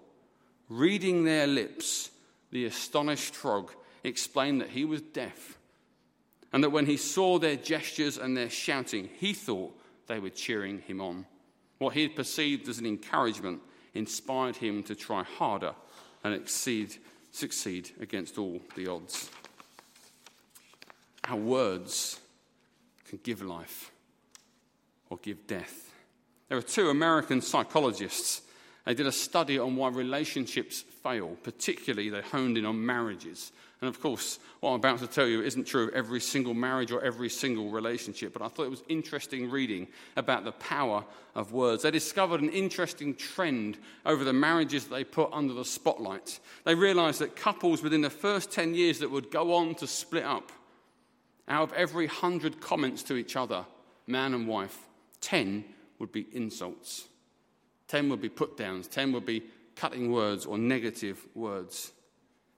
Reading 0.68 1.24
their 1.24 1.46
lips, 1.46 2.10
the 2.50 2.66
astonished 2.66 3.34
frog 3.34 3.72
explained 4.04 4.60
that 4.60 4.70
he 4.70 4.84
was 4.84 5.00
deaf 5.00 5.58
and 6.52 6.64
that 6.64 6.70
when 6.70 6.86
he 6.86 6.96
saw 6.96 7.38
their 7.38 7.56
gestures 7.56 8.16
and 8.16 8.36
their 8.36 8.50
shouting, 8.50 9.08
he 9.18 9.32
thought 9.32 9.78
they 10.06 10.18
were 10.18 10.30
cheering 10.30 10.80
him 10.80 11.00
on. 11.00 11.26
What 11.78 11.94
he 11.94 12.02
had 12.02 12.16
perceived 12.16 12.68
as 12.68 12.78
an 12.78 12.86
encouragement 12.86 13.60
inspired 13.94 14.56
him 14.56 14.82
to 14.84 14.94
try 14.94 15.22
harder 15.22 15.74
and 16.24 16.34
exceed, 16.34 16.96
succeed 17.30 17.90
against 18.00 18.38
all 18.38 18.60
the 18.74 18.88
odds. 18.88 19.30
Our 21.28 21.36
words 21.36 22.18
can 23.08 23.20
give 23.22 23.42
life 23.42 23.90
or 25.10 25.18
give 25.18 25.46
death. 25.46 25.92
There 26.48 26.56
are 26.56 26.62
two 26.62 26.88
American 26.88 27.42
psychologists. 27.42 28.42
They 28.86 28.94
did 28.94 29.06
a 29.06 29.12
study 29.12 29.58
on 29.58 29.76
why 29.76 29.90
relationships 29.90 30.82
fail, 31.02 31.36
particularly 31.42 32.08
they 32.08 32.22
honed 32.22 32.56
in 32.56 32.64
on 32.64 32.84
marriages. 32.84 33.52
And 33.80 33.88
of 33.88 34.00
course, 34.00 34.38
what 34.60 34.70
I'm 34.70 34.76
about 34.76 34.98
to 35.00 35.06
tell 35.06 35.26
you 35.26 35.42
isn't 35.42 35.66
true 35.66 35.88
of 35.88 35.94
every 35.94 36.20
single 36.20 36.54
marriage 36.54 36.90
or 36.90 37.02
every 37.02 37.28
single 37.28 37.70
relationship, 37.70 38.32
but 38.32 38.42
I 38.42 38.48
thought 38.48 38.64
it 38.64 38.70
was 38.70 38.82
interesting 38.88 39.50
reading 39.50 39.86
about 40.16 40.44
the 40.44 40.52
power 40.52 41.04
of 41.34 41.52
words. 41.52 41.82
They 41.82 41.90
discovered 41.90 42.40
an 42.40 42.48
interesting 42.48 43.14
trend 43.14 43.78
over 44.04 44.24
the 44.24 44.32
marriages 44.32 44.84
that 44.84 44.94
they 44.94 45.04
put 45.04 45.30
under 45.32 45.52
the 45.52 45.64
spotlight. 45.64 46.40
They 46.64 46.74
realized 46.74 47.20
that 47.20 47.36
couples 47.36 47.82
within 47.82 48.00
the 48.00 48.10
first 48.10 48.50
10 48.50 48.74
years 48.74 48.98
that 48.98 49.10
would 49.10 49.30
go 49.30 49.52
on 49.52 49.74
to 49.76 49.86
split 49.86 50.24
up 50.24 50.50
out 51.48 51.70
of 51.70 51.72
every 51.72 52.06
hundred 52.06 52.60
comments 52.60 53.02
to 53.04 53.16
each 53.16 53.36
other, 53.36 53.64
man 54.06 54.34
and 54.34 54.46
wife, 54.46 54.86
10 55.20 55.64
would 55.98 56.12
be 56.12 56.26
insults. 56.32 57.08
10 57.88 58.08
would 58.10 58.20
be 58.20 58.28
put 58.28 58.56
downs. 58.56 58.86
10 58.88 59.12
would 59.12 59.26
be 59.26 59.42
cutting 59.74 60.12
words 60.12 60.44
or 60.44 60.58
negative 60.58 61.24
words 61.34 61.92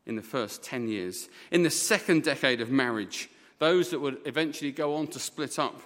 in 0.06 0.16
the 0.16 0.22
first 0.22 0.62
10 0.62 0.88
years. 0.88 1.28
In 1.50 1.62
the 1.62 1.70
second 1.70 2.24
decade 2.24 2.60
of 2.60 2.70
marriage, 2.70 3.30
those 3.58 3.90
that 3.90 4.00
would 4.00 4.18
eventually 4.24 4.72
go 4.72 4.96
on 4.96 5.06
to 5.08 5.18
split 5.18 5.58
up 5.58 5.80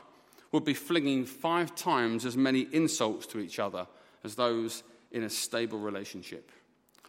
would 0.53 0.65
be 0.65 0.75
flinging 0.75 1.27
five 1.27 1.75
times 1.75 2.25
as 2.25 2.37
many 2.37 2.69
insults 2.73 3.27
to 3.27 3.41
each 3.41 3.59
other 3.59 3.87
as 4.23 4.37
those 4.37 4.83
in 5.11 5.25
a 5.25 5.31
stable 5.31 5.79
relationship. 5.79 6.51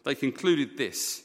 They 0.04 0.16
concluded 0.16 0.78
this 0.78 1.24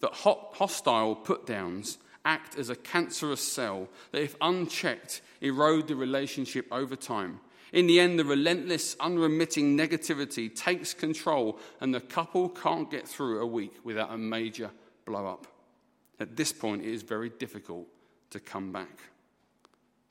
that 0.00 0.12
hostile 0.12 1.14
put 1.14 1.46
downs 1.46 1.96
act 2.24 2.56
as 2.56 2.70
a 2.70 2.76
cancerous 2.76 3.40
cell 3.40 3.88
that, 4.12 4.22
if 4.22 4.36
unchecked, 4.40 5.22
erode 5.40 5.88
the 5.88 5.96
relationship 5.96 6.66
over 6.70 6.96
time. 6.96 7.40
In 7.72 7.86
the 7.86 8.00
end, 8.00 8.18
the 8.18 8.24
relentless, 8.24 8.96
unremitting 9.00 9.76
negativity 9.76 10.54
takes 10.54 10.92
control, 10.92 11.58
and 11.80 11.94
the 11.94 12.00
couple 12.00 12.48
can't 12.50 12.90
get 12.90 13.08
through 13.08 13.40
a 13.40 13.46
week 13.46 13.74
without 13.82 14.12
a 14.12 14.18
major 14.18 14.70
blow 15.06 15.26
up. 15.26 15.46
At 16.20 16.36
this 16.36 16.52
point, 16.52 16.82
it 16.82 16.92
is 16.92 17.02
very 17.02 17.30
difficult 17.30 17.88
to 18.30 18.40
come 18.40 18.72
back. 18.72 19.00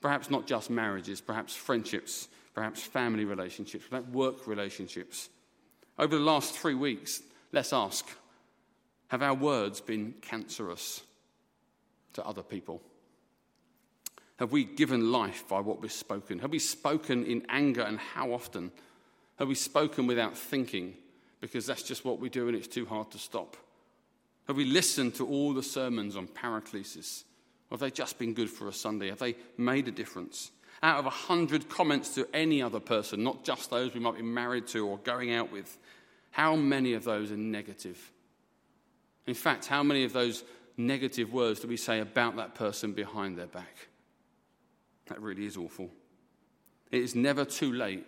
Perhaps 0.00 0.28
not 0.30 0.46
just 0.46 0.70
marriages, 0.70 1.20
perhaps 1.20 1.54
friendships, 1.54 2.28
perhaps 2.54 2.82
family 2.82 3.24
relationships, 3.24 3.84
perhaps 3.88 4.08
work 4.08 4.46
relationships. 4.46 5.28
Over 5.98 6.16
the 6.16 6.22
last 6.22 6.54
three 6.54 6.74
weeks, 6.74 7.22
let's 7.52 7.72
ask 7.72 8.06
have 9.08 9.22
our 9.22 9.34
words 9.34 9.82
been 9.82 10.14
cancerous? 10.22 11.02
To 12.14 12.24
other 12.26 12.42
people? 12.42 12.82
Have 14.36 14.52
we 14.52 14.64
given 14.64 15.12
life 15.12 15.44
by 15.48 15.60
what 15.60 15.80
we've 15.80 15.92
spoken? 15.92 16.40
Have 16.40 16.50
we 16.50 16.58
spoken 16.58 17.24
in 17.24 17.44
anger 17.48 17.82
and 17.82 17.98
how 17.98 18.32
often? 18.32 18.72
Have 19.38 19.48
we 19.48 19.54
spoken 19.54 20.06
without 20.06 20.36
thinking, 20.36 20.94
because 21.40 21.66
that's 21.66 21.82
just 21.82 22.04
what 22.04 22.18
we 22.18 22.28
do 22.28 22.48
and 22.48 22.56
it's 22.56 22.68
too 22.68 22.86
hard 22.86 23.10
to 23.12 23.18
stop? 23.18 23.56
Have 24.48 24.56
we 24.56 24.64
listened 24.64 25.14
to 25.16 25.26
all 25.26 25.54
the 25.54 25.62
sermons 25.62 26.16
on 26.16 26.26
paraclesis? 26.26 27.24
Have 27.70 27.80
they 27.80 27.90
just 27.90 28.18
been 28.18 28.34
good 28.34 28.50
for 28.50 28.68
a 28.68 28.72
Sunday? 28.72 29.08
Have 29.08 29.18
they 29.18 29.36
made 29.56 29.88
a 29.88 29.92
difference? 29.92 30.50
Out 30.82 30.98
of 30.98 31.06
a 31.06 31.10
hundred 31.10 31.68
comments 31.68 32.14
to 32.16 32.26
any 32.34 32.60
other 32.60 32.80
person, 32.80 33.22
not 33.22 33.44
just 33.44 33.70
those 33.70 33.94
we 33.94 34.00
might 34.00 34.16
be 34.16 34.22
married 34.22 34.66
to 34.68 34.86
or 34.86 34.98
going 34.98 35.32
out 35.32 35.52
with, 35.52 35.78
how 36.32 36.56
many 36.56 36.94
of 36.94 37.04
those 37.04 37.30
are 37.30 37.36
negative? 37.36 38.10
In 39.26 39.34
fact, 39.34 39.66
how 39.66 39.82
many 39.82 40.04
of 40.04 40.12
those 40.12 40.42
negative 40.76 41.32
words 41.32 41.60
that 41.60 41.68
we 41.68 41.76
say 41.76 42.00
about 42.00 42.36
that 42.36 42.54
person 42.54 42.92
behind 42.92 43.38
their 43.38 43.46
back? 43.46 43.88
That 45.06 45.20
really 45.20 45.46
is 45.46 45.56
awful. 45.56 45.90
It 46.90 47.02
is 47.02 47.14
never 47.14 47.44
too 47.44 47.72
late 47.72 48.06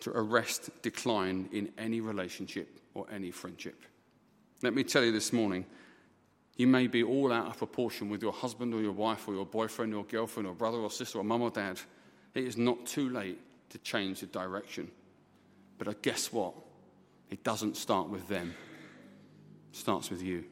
to 0.00 0.10
arrest 0.10 0.70
decline 0.82 1.48
in 1.52 1.72
any 1.78 2.00
relationship 2.00 2.80
or 2.94 3.06
any 3.12 3.30
friendship. 3.30 3.84
Let 4.62 4.74
me 4.74 4.84
tell 4.84 5.04
you 5.04 5.12
this 5.12 5.32
morning 5.32 5.66
you 6.56 6.66
may 6.66 6.86
be 6.86 7.02
all 7.02 7.32
out 7.32 7.46
of 7.46 7.58
proportion 7.58 8.08
with 8.08 8.22
your 8.22 8.32
husband 8.32 8.74
or 8.74 8.80
your 8.80 8.92
wife 8.92 9.26
or 9.26 9.34
your 9.34 9.46
boyfriend 9.46 9.94
or 9.94 10.04
girlfriend 10.04 10.46
or 10.46 10.54
brother 10.54 10.78
or 10.78 10.90
sister 10.90 11.18
or 11.18 11.24
mum 11.24 11.42
or 11.42 11.50
dad. 11.50 11.80
It 12.34 12.44
is 12.44 12.56
not 12.56 12.86
too 12.86 13.08
late 13.10 13.40
to 13.70 13.78
change 13.78 14.20
the 14.20 14.26
direction. 14.26 14.90
But 15.78 16.02
guess 16.02 16.32
what? 16.32 16.54
It 17.30 17.42
doesn't 17.42 17.76
start 17.76 18.08
with 18.08 18.28
them, 18.28 18.54
it 19.72 19.76
starts 19.76 20.10
with 20.10 20.22
you. 20.22 20.44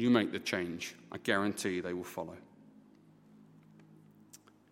You 0.00 0.08
make 0.08 0.32
the 0.32 0.38
change. 0.38 0.94
I 1.12 1.18
guarantee 1.18 1.80
they 1.80 1.92
will 1.92 2.04
follow. 2.04 2.36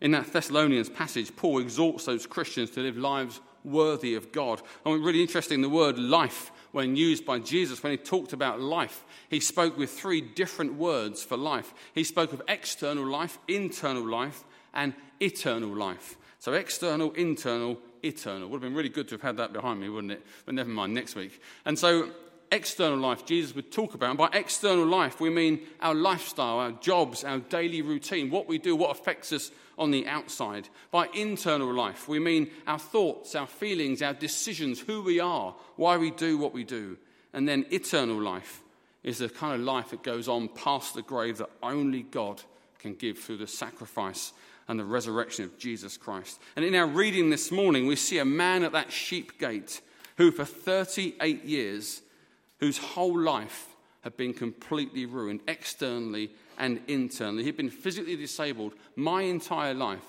In 0.00 0.12
that 0.12 0.32
Thessalonians 0.32 0.88
passage, 0.88 1.37
Paul 1.37 1.58
exhorts 1.58 2.06
those 2.06 2.26
Christians 2.26 2.70
to 2.70 2.80
live 2.80 2.97
lives 2.97 3.40
worthy 3.62 4.14
of 4.14 4.32
God. 4.32 4.62
And 4.87 5.04
really 5.04 5.20
interesting, 5.20 5.61
the 5.61 5.68
word 5.68 5.99
life, 5.99 6.50
when 6.73 6.97
used 6.97 7.26
by 7.26 7.40
Jesus, 7.40 7.82
when 7.82 7.90
he 7.90 7.99
talked 7.99 8.32
about 8.32 8.61
life, 8.61 9.04
he 9.28 9.40
spoke 9.40 9.76
with 9.76 9.90
three 9.90 10.23
different 10.23 10.75
words 10.75 11.23
for 11.23 11.37
life. 11.37 11.75
He 11.94 12.04
spoke 12.04 12.32
of 12.32 12.40
external 12.49 13.06
life, 13.06 13.38
internal 13.49 14.06
life, 14.06 14.44
and 14.73 14.94
eternal 15.20 15.76
life. 15.76 16.16
So 16.38 16.54
external, 16.54 17.12
internal, 17.12 17.78
eternal. 18.02 18.49
Would 18.49 18.62
have 18.62 18.70
been 18.70 18.76
really 18.76 18.88
good 18.88 19.08
to 19.08 19.14
have 19.16 19.23
had 19.23 19.37
that 19.37 19.52
behind 19.52 19.78
me, 19.78 19.90
wouldn't 19.90 20.12
it? 20.12 20.25
But 20.47 20.54
never 20.54 20.70
mind, 20.70 20.94
next 20.94 21.16
week. 21.16 21.42
And 21.66 21.78
so 21.78 22.12
external 22.50 22.98
life 22.98 23.26
Jesus 23.26 23.54
would 23.54 23.70
talk 23.70 23.94
about. 23.94 24.10
And 24.10 24.18
by 24.18 24.30
external 24.32 24.86
life, 24.86 25.20
we 25.20 25.30
mean 25.30 25.60
our 25.80 25.94
lifestyle, 25.94 26.58
our 26.58 26.72
jobs, 26.72 27.24
our 27.24 27.38
daily 27.38 27.82
routine, 27.82 28.30
what 28.30 28.48
we 28.48 28.58
do, 28.58 28.76
what 28.76 28.90
affects 28.90 29.32
us 29.32 29.50
on 29.76 29.90
the 29.90 30.06
outside. 30.06 30.68
By 30.90 31.08
internal 31.14 31.72
life, 31.72 32.08
we 32.08 32.18
mean 32.18 32.50
our 32.66 32.78
thoughts, 32.78 33.34
our 33.34 33.46
feelings, 33.46 34.02
our 34.02 34.14
decisions, 34.14 34.80
who 34.80 35.02
we 35.02 35.20
are, 35.20 35.54
why 35.76 35.96
we 35.96 36.10
do 36.10 36.38
what 36.38 36.52
we 36.52 36.64
do. 36.64 36.96
And 37.32 37.48
then 37.48 37.66
eternal 37.70 38.20
life 38.20 38.62
is 39.02 39.18
the 39.18 39.28
kind 39.28 39.54
of 39.54 39.60
life 39.60 39.90
that 39.90 40.02
goes 40.02 40.28
on 40.28 40.48
past 40.48 40.94
the 40.94 41.02
grave 41.02 41.38
that 41.38 41.50
only 41.62 42.02
God 42.02 42.42
can 42.78 42.94
give 42.94 43.18
through 43.18 43.38
the 43.38 43.46
sacrifice 43.46 44.32
and 44.66 44.78
the 44.78 44.84
resurrection 44.84 45.44
of 45.44 45.58
Jesus 45.58 45.96
Christ. 45.96 46.40
And 46.56 46.64
in 46.64 46.74
our 46.74 46.86
reading 46.86 47.30
this 47.30 47.50
morning, 47.50 47.86
we 47.86 47.96
see 47.96 48.18
a 48.18 48.24
man 48.24 48.62
at 48.64 48.72
that 48.72 48.92
sheep 48.92 49.38
gate 49.38 49.80
who, 50.16 50.30
for 50.30 50.44
38 50.44 51.44
years, 51.44 52.02
whose 52.60 52.78
whole 52.78 53.18
life 53.18 53.76
had 54.02 54.16
been 54.16 54.32
completely 54.32 55.06
ruined, 55.06 55.40
externally 55.48 56.30
and 56.58 56.80
internally. 56.88 57.44
He'd 57.44 57.56
been 57.56 57.70
physically 57.70 58.16
disabled 58.16 58.74
my 58.96 59.22
entire 59.22 59.74
life. 59.74 60.04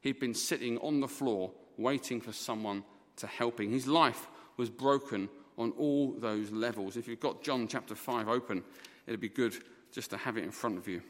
He'd 0.00 0.20
been 0.20 0.34
sitting 0.34 0.78
on 0.78 1.00
the 1.00 1.08
floor 1.08 1.52
waiting 1.76 2.20
for 2.20 2.32
someone 2.32 2.84
to 3.16 3.26
help 3.26 3.60
him. 3.60 3.70
His 3.70 3.86
life 3.86 4.28
was 4.56 4.70
broken 4.70 5.28
on 5.58 5.72
all 5.72 6.12
those 6.12 6.50
levels. 6.50 6.96
If 6.96 7.08
you've 7.08 7.20
got 7.20 7.42
John 7.42 7.68
chapter 7.68 7.94
5 7.94 8.28
open, 8.28 8.62
it'd 9.06 9.20
be 9.20 9.28
good 9.28 9.56
just 9.92 10.10
to 10.10 10.16
have 10.16 10.36
it 10.36 10.44
in 10.44 10.50
front 10.50 10.78
of 10.78 10.88
you. 10.88 11.02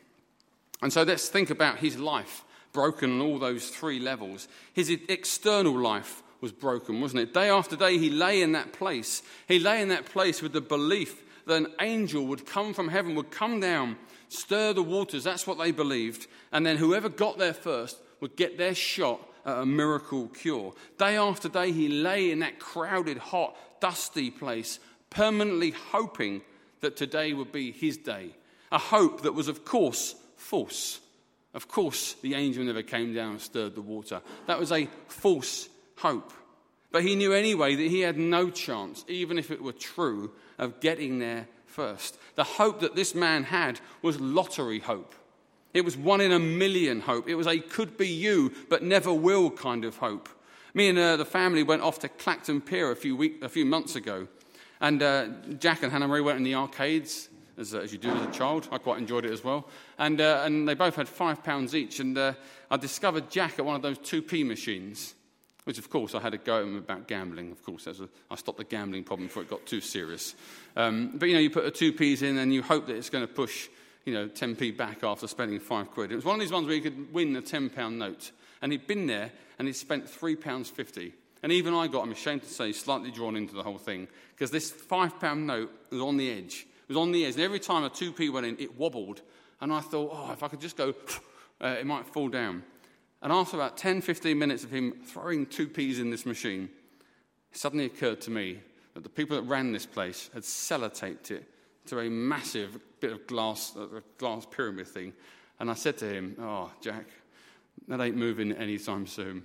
And 0.83 0.93
so 0.93 1.03
let's 1.03 1.29
think 1.29 1.51
about 1.51 1.79
his 1.79 1.99
life 1.99 2.45
broken 2.73 3.13
on 3.13 3.21
all 3.21 3.39
those 3.39 3.69
three 3.69 4.01
levels. 4.01 4.49
His 4.73 4.91
external 5.09 5.79
life 5.79 6.23
was 6.43 6.53
broken, 6.53 7.01
wasn't 7.01 7.23
it? 7.23 7.33
Day 7.33 7.49
after 7.49 7.77
day, 7.77 7.97
he 7.97 8.11
lay 8.11 8.43
in 8.43 8.53
that 8.53 8.73
place. 8.73 9.23
He 9.49 9.59
lay 9.59 9.81
in 9.81 9.89
that 9.89 10.07
place 10.07 10.43
with 10.43 10.53
the 10.53 10.61
belief 10.61 11.23
that 11.47 11.57
an 11.57 11.69
angel 11.81 12.27
would 12.27 12.45
come 12.45 12.75
from 12.75 12.89
heaven, 12.89 13.15
would 13.15 13.31
come 13.31 13.61
down, 13.61 13.97
stir 14.29 14.73
the 14.73 14.83
waters. 14.83 15.25
That's 15.25 15.47
what 15.47 15.59
they 15.59 15.71
believed. 15.71 16.27
And 16.51 16.67
then 16.67 16.77
whoever 16.77 17.09
got 17.09 17.39
there 17.39 17.55
first 17.55 17.99
would 18.21 18.37
get 18.37 18.59
their 18.59 18.75
shot 18.75 19.21
at 19.47 19.59
a 19.59 19.67
miracle 19.67 20.29
cure. 20.29 20.75
Day 20.99 21.17
after 21.17 21.49
day, 21.49 21.73
he 21.73 21.89
lay 21.89 22.31
in 22.31 22.41
that 22.41 22.59
crowded, 22.59 23.19
hot, 23.19 23.57
dusty 23.81 24.31
place, 24.31 24.79
permanently 25.11 25.71
hoping 25.71 26.43
that 26.81 26.97
today 26.97 27.33
would 27.33 27.53
be 27.53 27.71
his 27.71 27.97
day. 27.97 28.35
A 28.71 28.79
hope 28.79 29.23
that 29.23 29.35
was, 29.35 29.49
of 29.49 29.65
course, 29.65 30.15
false. 30.37 31.01
Of 31.55 31.69
course, 31.69 32.15
the 32.23 32.35
angel 32.35 32.65
never 32.65 32.83
came 32.83 33.15
down 33.15 33.33
and 33.33 33.41
stirred 33.41 33.75
the 33.75 33.83
water. 33.83 34.23
That 34.47 34.59
was 34.59 34.73
a 34.73 34.89
false 35.09 35.69
hope. 35.97 36.33
But 36.91 37.03
he 37.03 37.17
knew 37.17 37.33
anyway 37.33 37.75
that 37.75 37.89
he 37.89 38.01
had 38.01 38.19
no 38.19 38.51
chance, 38.51 39.05
even 39.09 39.39
if 39.39 39.51
it 39.51 39.63
were 39.63 39.73
true, 39.73 40.33
of 40.59 40.81
getting 40.81 41.19
there 41.19 41.49
first. 41.67 42.19
The 42.35 42.45
hope 42.45 42.81
that 42.81 42.95
this 42.95 43.15
man 43.15 43.45
had 43.45 43.81
was 44.03 44.21
lottery 44.21 44.79
hope. 44.79 45.15
It 45.75 45.85
was 45.85 45.97
one 45.97 46.21
in 46.21 46.33
a 46.33 46.39
million 46.39 47.01
hope. 47.01 47.29
It 47.29 47.35
was 47.35 47.47
a 47.47 47.59
could 47.59 47.97
be 47.97 48.09
you, 48.09 48.53
but 48.69 48.83
never 48.83 49.13
will 49.13 49.51
kind 49.51 49.85
of 49.85 49.97
hope. 49.97 50.29
Me 50.75 50.89
and 50.89 50.99
uh, 50.99 51.17
the 51.17 51.25
family 51.25 51.63
went 51.63 51.83
off 51.83 51.99
to 52.01 52.09
Clacton 52.09 52.61
Pier 52.61 52.91
a 52.91 52.97
few, 52.97 53.17
week, 53.17 53.43
a 53.43 53.49
few 53.49 53.65
months 53.65 53.97
ago. 53.97 54.29
And 54.81 55.03
uh, 55.03 55.29
Jack 55.59 55.83
and 55.83 55.93
Hannah 55.93 56.09
Marie 56.09 56.21
went 56.21 56.39
in 56.39 56.45
the 56.45 56.55
arcades, 56.55 57.29
as, 57.57 57.75
uh, 57.75 57.79
as, 57.79 57.93
you 57.93 57.99
do 57.99 58.11
as 58.11 58.27
a 58.27 58.31
child. 58.31 58.69
I 58.71 58.79
quite 58.79 58.99
enjoyed 58.99 59.25
it 59.25 59.33
as 59.33 59.45
well. 59.45 59.69
And, 59.99 60.21
uh, 60.21 60.43
and 60.45 60.69
they 60.69 60.75
both 60.75 60.97
had 60.97 61.09
five 61.09 61.43
pounds 61.43 61.75
each. 61.75 62.01
And 62.01 62.19
uh, 62.19 62.35
I 62.71 62.77
discovered 62.77 63.31
Jack 63.31 63.59
at 63.59 63.65
one 63.65 63.77
of 63.77 63.83
those 63.83 63.99
2p 63.99 64.47
machines. 64.47 65.15
Which, 65.65 65.79
of 65.79 65.89
course, 65.89 66.15
I 66.15 66.21
had 66.21 66.35
a 66.35 66.39
go 66.39 66.59
at 66.59 66.65
him 66.65 66.77
about 66.77 67.07
gambling. 67.07 67.53
Of 67.53 67.63
course, 67.63 67.87
a, 67.87 68.09
I 68.31 68.35
stopped 68.35 68.59
the 68.59 68.65
gambling 68.65 69.05
problem 69.05 69.29
before 69.29 69.45
it 69.45 69.51
got 69.51 69.65
too 69.65 69.81
serious. 69.81 70.35
Um, 70.77 71.13
but, 71.15 71.29
you 71.29 71.35
know, 71.35 71.41
you 71.41 71.51
put 71.51 71.67
a 71.67 71.71
2p's 71.71 72.23
in 72.23 72.39
and 72.39 72.53
you 72.53 72.63
hope 72.63 72.87
that 72.89 72.97
it's 72.97 73.11
going 73.11 73.27
to 73.27 73.33
push, 73.33 73.69
you 74.05 74.13
know, 74.13 74.27
10p 74.27 74.77
back 74.77 75.05
after 75.05 75.29
spending 75.29 75.61
five 75.61 75.91
quid. 75.93 76.11
It 76.11 76.17
was 76.17 76.25
one 76.25 76.35
of 76.35 76.41
these 76.41 76.51
ones 76.51 76.67
where 76.67 76.75
you 76.75 76.83
could 76.83 77.13
win 77.13 77.37
a 77.37 77.43
£10 77.43 77.93
note. 77.93 78.33
And 78.61 78.73
he'd 78.73 78.89
been 78.89 79.07
there 79.07 79.31
and 79.59 79.69
he'd 79.69 79.75
spent 79.75 80.07
£3.50. 80.07 81.13
And 81.45 81.53
even 81.53 81.75
I 81.75 81.87
got, 81.87 82.03
I'm 82.03 82.13
ashamed 82.13 82.43
to 82.43 82.49
say, 82.49 82.73
slightly 82.73 83.11
drawn 83.11 83.37
into 83.37 83.55
the 83.55 83.63
whole 83.63 83.79
thing 83.79 84.09
because 84.35 84.51
this 84.51 84.73
£5 84.73 85.45
note 85.45 85.71
was 85.91 86.01
on 86.01 86.17
the 86.17 86.31
edge. 86.31 86.67
It 86.89 86.89
was 86.89 86.97
on 86.97 87.13
the 87.13 87.25
edge. 87.25 87.35
And 87.35 87.43
every 87.43 87.61
time 87.61 87.85
a 87.85 87.91
2p 87.91 88.33
went 88.33 88.47
in, 88.47 88.57
it 88.59 88.77
wobbled. 88.77 89.23
And 89.61 89.73
I 89.73 89.81
thought, 89.81 90.11
oh, 90.13 90.33
if 90.33 90.43
I 90.43 90.49
could 90.49 90.61
just 90.61 90.77
go, 90.77 90.95
uh, 91.61 91.77
it 91.79 91.87
might 91.87 92.07
fall 92.07 92.29
down. 92.29 92.65
And 93.23 93.33
after 93.33 93.57
about 93.57 93.77
10, 93.77 94.01
15 94.01 94.37
minutes 94.37 94.65
of 94.65 94.71
him 94.71 94.95
throwing 95.05 95.47
2p's 95.47 96.01
in 96.01 96.11
this 96.11 96.27
machine, 96.27 96.69
it 97.53 97.57
suddenly 97.57 97.85
occurred 97.87 98.21
to 98.23 98.31
me 98.31 98.59
that 98.95 99.05
the 99.05 99.09
people 99.09 99.37
that 99.37 99.49
ran 99.49 99.73
this 99.73 99.87
place 99.87 100.29
had 100.35 100.43
sellotaped 100.43 101.31
it 101.31 101.49
to 101.87 102.01
a 102.01 102.11
massive 102.11 102.79
bit 103.01 103.13
of 103.13 103.27
glass, 103.27 103.75
a 103.77 104.03
glass 104.19 104.47
pyramid 104.51 104.89
thing. 104.89 105.13
And 105.61 105.71
I 105.71 105.75
said 105.75 105.97
to 105.99 106.13
him, 106.13 106.37
Oh, 106.41 106.71
Jack, 106.81 107.07
that 107.89 108.01
ain't 108.01 108.17
moving 108.17 108.53
anytime 108.53 109.07
soon. 109.07 109.43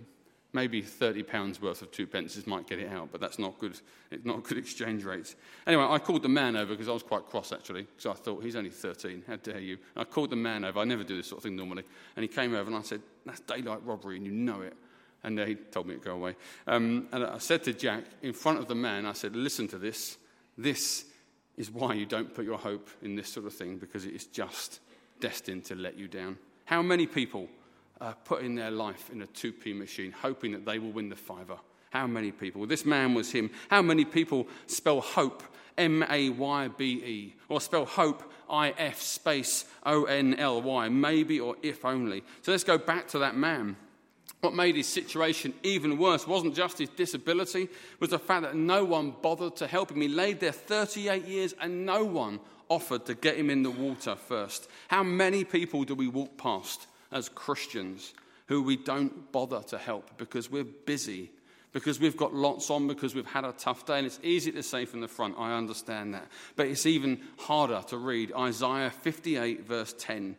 Maybe 0.58 0.82
£30 0.82 1.62
worth 1.62 1.84
of 1.84 1.92
two 1.92 2.08
pences 2.08 2.48
might 2.48 2.66
get 2.66 2.80
it 2.80 2.92
out, 2.92 3.10
but 3.12 3.22
that's 3.22 3.38
not 3.38 3.60
good. 3.60 3.80
It's 4.10 4.26
not 4.26 4.42
good 4.42 4.58
exchange 4.58 5.04
rates. 5.04 5.36
Anyway, 5.68 5.86
I 5.88 6.00
called 6.00 6.24
the 6.24 6.30
man 6.30 6.56
over 6.56 6.74
because 6.74 6.90
I 6.90 6.94
was 6.94 7.04
quite 7.04 7.28
cross 7.28 7.52
actually, 7.52 7.84
because 7.84 8.08
I 8.08 8.14
thought 8.14 8.44
he's 8.44 8.56
only 8.56 8.72
13. 8.72 9.26
How 9.28 9.36
dare 9.36 9.60
you? 9.60 9.78
And 9.94 10.02
I 10.02 10.04
called 10.04 10.32
the 10.32 10.36
man 10.36 10.66
over. 10.66 10.80
I 10.80 10.84
never 10.84 11.04
do 11.04 11.16
this 11.16 11.28
sort 11.28 11.38
of 11.38 11.44
thing 11.44 11.56
normally. 11.56 11.84
And 12.16 12.24
he 12.24 12.28
came 12.28 12.56
over 12.56 12.66
and 12.66 12.76
I 12.76 12.82
said, 12.82 13.02
That's 13.24 13.40
daylight 13.42 13.86
robbery 13.86 14.18
and 14.18 14.26
you 14.26 14.32
know 14.32 14.62
it. 14.62 14.76
And 15.24 15.38
he 15.38 15.54
told 15.54 15.86
me 15.86 15.94
to 15.94 16.00
go 16.00 16.14
away. 16.14 16.36
Um, 16.66 17.08
and 17.12 17.24
I 17.24 17.38
said 17.38 17.64
to 17.66 17.74
Jack, 17.74 18.06
in 18.24 18.34
front 18.34 18.58
of 18.58 18.68
the 18.68 18.74
man, 18.74 19.06
I 19.06 19.14
said, 19.14 19.36
Listen 19.36 19.68
to 19.68 19.78
this. 19.78 20.18
This 20.58 21.06
is 21.56 21.70
why 21.70 21.94
you 21.94 22.08
don't 22.08 22.34
put 22.34 22.46
your 22.46 22.58
hope 22.58 22.90
in 23.04 23.16
this 23.16 23.30
sort 23.30 23.46
of 23.46 23.54
thing 23.54 23.78
because 23.78 24.08
it 24.08 24.16
is 24.16 24.26
just 24.26 24.80
destined 25.20 25.66
to 25.66 25.76
let 25.76 26.00
you 26.00 26.08
down. 26.08 26.40
How 26.66 26.82
many 26.82 27.06
people 27.06 27.48
uh, 28.00 28.14
putting 28.26 28.56
their 28.56 28.72
life 28.72 29.10
in 29.12 29.22
a 29.22 29.28
2p 29.28 29.78
machine, 29.78 30.12
hoping 30.12 30.52
that 30.52 30.66
they 30.66 30.80
will 30.80 30.92
win 30.92 31.10
the 31.10 31.16
fiver. 31.16 31.58
How 31.90 32.08
many 32.08 32.32
people? 32.32 32.66
This 32.66 32.86
man 32.86 33.14
was 33.14 33.32
him. 33.32 33.50
How 33.70 33.82
many 33.82 34.06
people 34.06 34.48
spell 34.68 35.02
hope 35.02 35.44
M 35.78 36.04
A 36.10 36.30
Y 36.30 36.68
B 36.70 36.86
E 36.86 37.36
or 37.50 37.62
spell 37.62 37.86
hope 37.86 38.32
I 38.50 38.74
F 38.78 39.02
space 39.02 39.66
O 39.86 40.06
N 40.06 40.36
L 40.36 40.62
Y, 40.62 40.90
maybe 40.90 41.40
or 41.40 41.56
if 41.62 41.86
only? 41.86 42.24
So 42.42 42.52
let's 42.52 42.64
go 42.64 42.78
back 42.78 43.08
to 43.10 43.20
that 43.20 43.36
man. 43.36 43.78
What 44.42 44.54
made 44.54 44.76
his 44.76 44.88
situation 44.88 45.54
even 45.64 45.98
worse 45.98 46.28
wasn't 46.28 46.56
just 46.56 46.78
his 46.78 46.90
disability, 46.90 47.70
was 48.00 48.12
the 48.12 48.20
fact 48.20 48.44
that 48.44 48.56
no 48.56 48.86
one 48.86 49.16
bothered 49.22 49.56
to 49.58 49.68
help 49.68 49.92
him. 49.92 50.02
He 50.02 50.08
laid 50.08 50.40
there 50.40 50.52
38 50.52 51.26
years 51.26 51.56
and 51.60 51.86
no 51.86 52.04
one 52.04 52.40
offered 52.70 53.06
to 53.08 53.16
get 53.16 53.38
him 53.38 53.50
in 53.50 53.64
the 53.64 53.72
water 53.72 54.16
first. 54.16 54.70
How 54.90 55.02
many 55.02 55.44
people 55.44 55.84
do 55.86 55.96
we 55.96 56.08
walk 56.08 56.38
past 56.38 56.86
as 57.12 57.30
Christians 57.30 58.14
who 58.48 58.64
we 58.64 58.78
don't 58.78 59.32
bother 59.32 59.62
to 59.68 59.78
help 59.78 60.18
because 60.18 60.50
we're 60.50 60.64
busy 60.64 61.32
because 61.74 62.00
we've 62.00 62.18
got 62.18 62.34
lots 62.34 62.72
on, 62.72 62.88
because 62.88 63.14
we've 63.14 63.28
had 63.28 63.46
a 63.46 63.52
tough 63.52 63.86
day, 63.86 63.98
and 63.98 64.08
it's 64.08 64.20
easy 64.24 64.52
to 64.52 64.64
say 64.64 64.86
from 64.86 65.02
the 65.02 65.08
front, 65.08 65.36
I 65.38 65.56
understand 65.56 66.14
that. 66.14 66.28
But 66.56 66.66
it's 66.66 66.88
even 66.88 67.22
harder 67.38 67.84
to 67.90 67.98
read 67.98 68.34
Isaiah 68.34 68.90
58, 68.90 69.68
verse 69.68 69.94
10. 69.98 70.36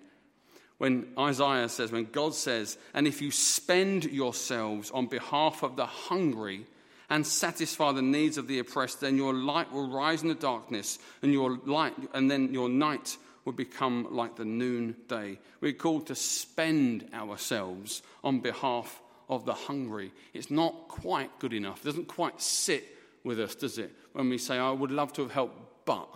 When 0.79 1.07
Isaiah 1.19 1.69
says, 1.69 1.93
when 1.93 2.07
God 2.07 2.35
says, 2.35 2.77
and 2.95 3.07
if 3.07 3.23
you 3.23 3.31
spend 3.31 4.05
yourselves 4.05 4.91
on 4.91 5.07
behalf 5.07 5.63
of 5.63 5.77
the 5.77 5.87
hungry 5.87 6.67
and 7.11 7.27
satisfy 7.27 7.93
the 7.93 8.03
needs 8.03 8.37
of 8.37 8.49
the 8.49 8.59
oppressed, 8.59 9.01
then 9.01 9.17
your 9.17 9.33
light 9.33 9.73
will 9.73 9.89
rise 9.89 10.23
in 10.23 10.29
the 10.29 10.35
darkness, 10.35 10.99
and 11.23 11.33
your 11.33 11.59
light, 11.67 11.95
and 12.15 12.29
then 12.31 12.53
your 12.53 12.69
night 12.69 13.17
will 13.49 13.55
become 13.55 14.07
like 14.11 14.37
the 14.37 14.45
noonday. 14.45 15.39
We're 15.63 15.73
called 15.73 16.09
to 16.09 16.15
spend 16.15 17.09
ourselves 17.15 18.03
on 18.23 18.41
behalf 18.41 19.01
of 19.31 19.47
the 19.47 19.55
hungry. 19.55 20.13
It's 20.35 20.51
not 20.51 20.89
quite 20.89 21.39
good 21.39 21.55
enough. 21.55 21.81
It 21.81 21.87
doesn't 21.87 22.09
quite 22.09 22.43
sit 22.43 22.85
with 23.25 23.41
us, 23.41 23.55
does 23.55 23.79
it? 23.79 23.91
When 24.13 24.29
we 24.29 24.37
say, 24.37 24.59
I 24.59 24.71
would 24.71 24.91
love 24.91 25.15
to 25.15 25.23
have 25.23 25.33
helped, 25.33 25.87
but. 25.87 26.11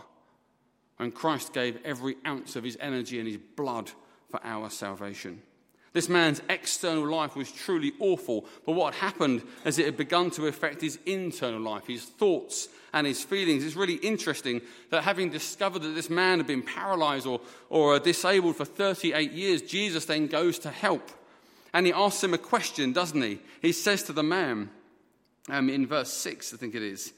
And 0.98 1.14
Christ 1.14 1.54
gave 1.54 1.78
every 1.86 2.16
ounce 2.26 2.54
of 2.54 2.64
his 2.64 2.76
energy 2.78 3.18
and 3.18 3.26
his 3.26 3.38
blood 3.38 3.90
for 4.30 4.38
our 4.44 4.68
salvation. 4.68 5.40
This 5.92 6.08
man's 6.08 6.40
external 6.48 7.06
life 7.06 7.36
was 7.36 7.52
truly 7.52 7.92
awful, 7.98 8.46
but 8.64 8.72
what 8.72 8.94
happened 8.94 9.42
as 9.64 9.78
it 9.78 9.84
had 9.84 9.96
begun 9.96 10.30
to 10.32 10.46
affect 10.46 10.80
his 10.80 10.98
internal 11.04 11.60
life, 11.60 11.86
his 11.86 12.04
thoughts 12.04 12.68
and 12.94 13.06
his 13.06 13.22
feelings. 13.22 13.64
It's 13.64 13.76
really 13.76 13.94
interesting 13.96 14.62
that 14.90 15.04
having 15.04 15.30
discovered 15.30 15.80
that 15.80 15.94
this 15.94 16.10
man 16.10 16.38
had 16.38 16.46
been 16.46 16.62
paralyzed 16.62 17.26
or, 17.26 17.40
or 17.68 17.98
disabled 17.98 18.56
for 18.56 18.64
38 18.64 19.32
years, 19.32 19.62
Jesus 19.62 20.06
then 20.06 20.28
goes 20.28 20.58
to 20.60 20.70
help. 20.70 21.10
And 21.74 21.86
he 21.86 21.92
asks 21.92 22.22
him 22.22 22.34
a 22.34 22.38
question, 22.38 22.92
doesn't 22.92 23.20
he? 23.20 23.38
He 23.60 23.72
says 23.72 24.02
to 24.04 24.12
the 24.12 24.22
man, 24.22 24.70
um, 25.48 25.68
in 25.70 25.86
verse 25.86 26.12
6, 26.12 26.54
I 26.54 26.56
think 26.56 26.74
it 26.74 26.82
is, 26.82 27.12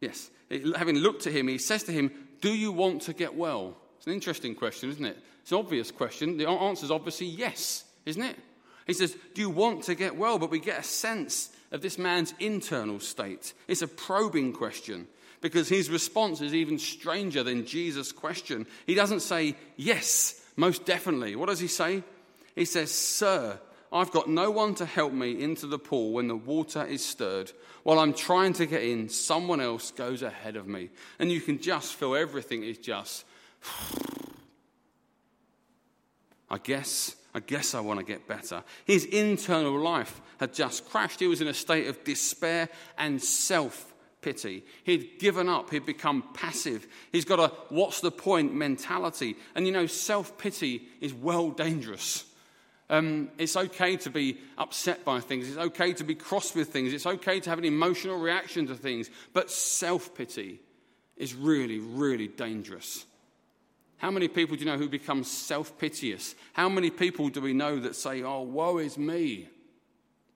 yes, 0.00 0.30
having 0.76 0.96
looked 0.96 1.26
at 1.26 1.32
him, 1.32 1.48
he 1.48 1.58
says 1.58 1.84
to 1.84 1.92
him, 1.92 2.10
Do 2.40 2.52
you 2.52 2.72
want 2.72 3.02
to 3.02 3.12
get 3.12 3.34
well? 3.34 3.76
It's 3.96 4.06
an 4.06 4.12
interesting 4.12 4.54
question, 4.54 4.90
isn't 4.90 5.04
it? 5.04 5.18
It's 5.44 5.52
an 5.52 5.58
obvious 5.58 5.90
question. 5.90 6.38
The 6.38 6.48
answer 6.48 6.86
is 6.86 6.90
obviously 6.90 7.26
yes, 7.26 7.84
isn't 8.06 8.22
it? 8.22 8.38
He 8.86 8.94
says, 8.94 9.14
Do 9.34 9.42
you 9.42 9.50
want 9.50 9.82
to 9.84 9.94
get 9.94 10.16
well? 10.16 10.38
But 10.38 10.48
we 10.48 10.58
get 10.58 10.80
a 10.80 10.82
sense 10.82 11.50
of 11.70 11.82
this 11.82 11.98
man's 11.98 12.32
internal 12.40 12.98
state. 12.98 13.52
It's 13.68 13.82
a 13.82 13.86
probing 13.86 14.54
question 14.54 15.06
because 15.42 15.68
his 15.68 15.90
response 15.90 16.40
is 16.40 16.54
even 16.54 16.78
stranger 16.78 17.42
than 17.42 17.66
Jesus' 17.66 18.10
question. 18.10 18.66
He 18.86 18.94
doesn't 18.94 19.20
say, 19.20 19.54
Yes, 19.76 20.40
most 20.56 20.86
definitely. 20.86 21.36
What 21.36 21.50
does 21.50 21.60
he 21.60 21.68
say? 21.68 22.02
He 22.54 22.64
says, 22.64 22.90
Sir, 22.90 23.60
I've 23.92 24.12
got 24.12 24.30
no 24.30 24.50
one 24.50 24.74
to 24.76 24.86
help 24.86 25.12
me 25.12 25.42
into 25.42 25.66
the 25.66 25.78
pool 25.78 26.12
when 26.12 26.26
the 26.26 26.36
water 26.36 26.86
is 26.86 27.04
stirred. 27.04 27.52
While 27.82 27.98
I'm 27.98 28.14
trying 28.14 28.54
to 28.54 28.64
get 28.64 28.82
in, 28.82 29.10
someone 29.10 29.60
else 29.60 29.90
goes 29.90 30.22
ahead 30.22 30.56
of 30.56 30.66
me. 30.66 30.88
And 31.18 31.30
you 31.30 31.42
can 31.42 31.60
just 31.60 31.96
feel 31.96 32.14
everything 32.14 32.64
is 32.64 32.78
just. 32.78 33.26
I 36.50 36.58
guess, 36.58 37.16
I 37.34 37.40
guess 37.40 37.74
I 37.74 37.80
want 37.80 38.00
to 38.00 38.06
get 38.06 38.28
better. 38.28 38.62
His 38.84 39.04
internal 39.04 39.78
life 39.78 40.20
had 40.38 40.54
just 40.54 40.88
crashed. 40.88 41.20
He 41.20 41.26
was 41.26 41.40
in 41.40 41.48
a 41.48 41.54
state 41.54 41.86
of 41.86 42.04
despair 42.04 42.68
and 42.98 43.22
self 43.22 43.92
pity. 44.20 44.64
He'd 44.84 45.18
given 45.18 45.48
up, 45.48 45.70
he'd 45.70 45.86
become 45.86 46.24
passive. 46.34 46.86
He's 47.12 47.24
got 47.24 47.38
a 47.38 47.48
what's 47.68 48.00
the 48.00 48.10
point 48.10 48.54
mentality. 48.54 49.36
And 49.54 49.66
you 49.66 49.72
know, 49.72 49.86
self 49.86 50.38
pity 50.38 50.88
is 51.00 51.12
well 51.12 51.50
dangerous. 51.50 52.24
Um, 52.90 53.30
it's 53.38 53.56
okay 53.56 53.96
to 53.96 54.10
be 54.10 54.38
upset 54.58 55.04
by 55.04 55.20
things. 55.20 55.48
It's 55.48 55.56
okay 55.56 55.94
to 55.94 56.04
be 56.04 56.14
cross 56.14 56.54
with 56.54 56.68
things. 56.68 56.92
It's 56.92 57.06
okay 57.06 57.40
to 57.40 57.50
have 57.50 57.58
an 57.58 57.64
emotional 57.64 58.18
reaction 58.18 58.66
to 58.66 58.74
things. 58.74 59.10
But 59.32 59.50
self 59.50 60.14
pity 60.14 60.60
is 61.16 61.34
really, 61.34 61.78
really 61.78 62.28
dangerous. 62.28 63.06
How 64.04 64.10
many 64.10 64.28
people 64.28 64.54
do 64.54 64.62
you 64.62 64.70
know 64.70 64.76
who 64.76 64.90
become 64.90 65.24
self 65.24 65.78
piteous? 65.78 66.34
How 66.52 66.68
many 66.68 66.90
people 66.90 67.30
do 67.30 67.40
we 67.40 67.54
know 67.54 67.80
that 67.80 67.96
say, 67.96 68.22
Oh, 68.22 68.42
woe 68.42 68.76
is 68.76 68.98
me? 68.98 69.48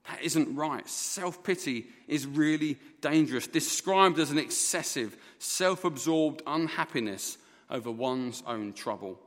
That 0.08 0.22
isn't 0.22 0.56
right. 0.56 0.88
Self 0.88 1.44
pity 1.44 1.84
is 2.06 2.26
really 2.26 2.78
dangerous, 3.02 3.46
described 3.46 4.18
as 4.20 4.30
an 4.30 4.38
excessive, 4.38 5.18
self 5.38 5.84
absorbed 5.84 6.40
unhappiness 6.46 7.36
over 7.68 7.90
one's 7.90 8.42
own 8.46 8.72
trouble. 8.72 9.20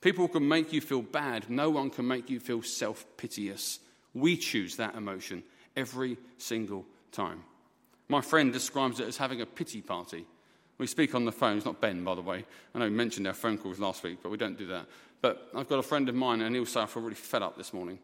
People 0.00 0.28
can 0.28 0.48
make 0.48 0.72
you 0.72 0.80
feel 0.80 1.02
bad, 1.02 1.50
no 1.50 1.68
one 1.68 1.90
can 1.90 2.08
make 2.08 2.30
you 2.30 2.40
feel 2.40 2.62
self 2.62 3.04
piteous. 3.18 3.80
We 4.14 4.38
choose 4.38 4.76
that 4.76 4.94
emotion 4.94 5.42
every 5.76 6.16
single 6.38 6.86
time. 7.12 7.44
My 8.08 8.22
friend 8.22 8.50
describes 8.50 8.98
it 8.98 9.08
as 9.08 9.18
having 9.18 9.42
a 9.42 9.46
pity 9.46 9.82
party. 9.82 10.24
We 10.78 10.86
speak 10.86 11.14
on 11.14 11.24
the 11.24 11.32
phone. 11.32 11.56
It's 11.56 11.66
not 11.66 11.80
Ben, 11.80 12.04
by 12.04 12.14
the 12.14 12.22
way. 12.22 12.44
I 12.74 12.78
know 12.78 12.84
we 12.84 12.90
mentioned 12.90 13.26
our 13.26 13.34
phone 13.34 13.58
calls 13.58 13.80
last 13.80 14.02
week, 14.04 14.18
but 14.22 14.30
we 14.30 14.36
don't 14.36 14.56
do 14.56 14.66
that. 14.68 14.86
But 15.20 15.48
I've 15.54 15.68
got 15.68 15.80
a 15.80 15.82
friend 15.82 16.08
of 16.08 16.14
mine, 16.14 16.40
and 16.40 16.54
he'll 16.54 16.66
say, 16.66 16.80
I 16.80 16.86
feel 16.86 17.02
really 17.02 17.16
fed 17.16 17.42
up 17.42 17.56
this 17.56 17.72
morning. 17.72 17.98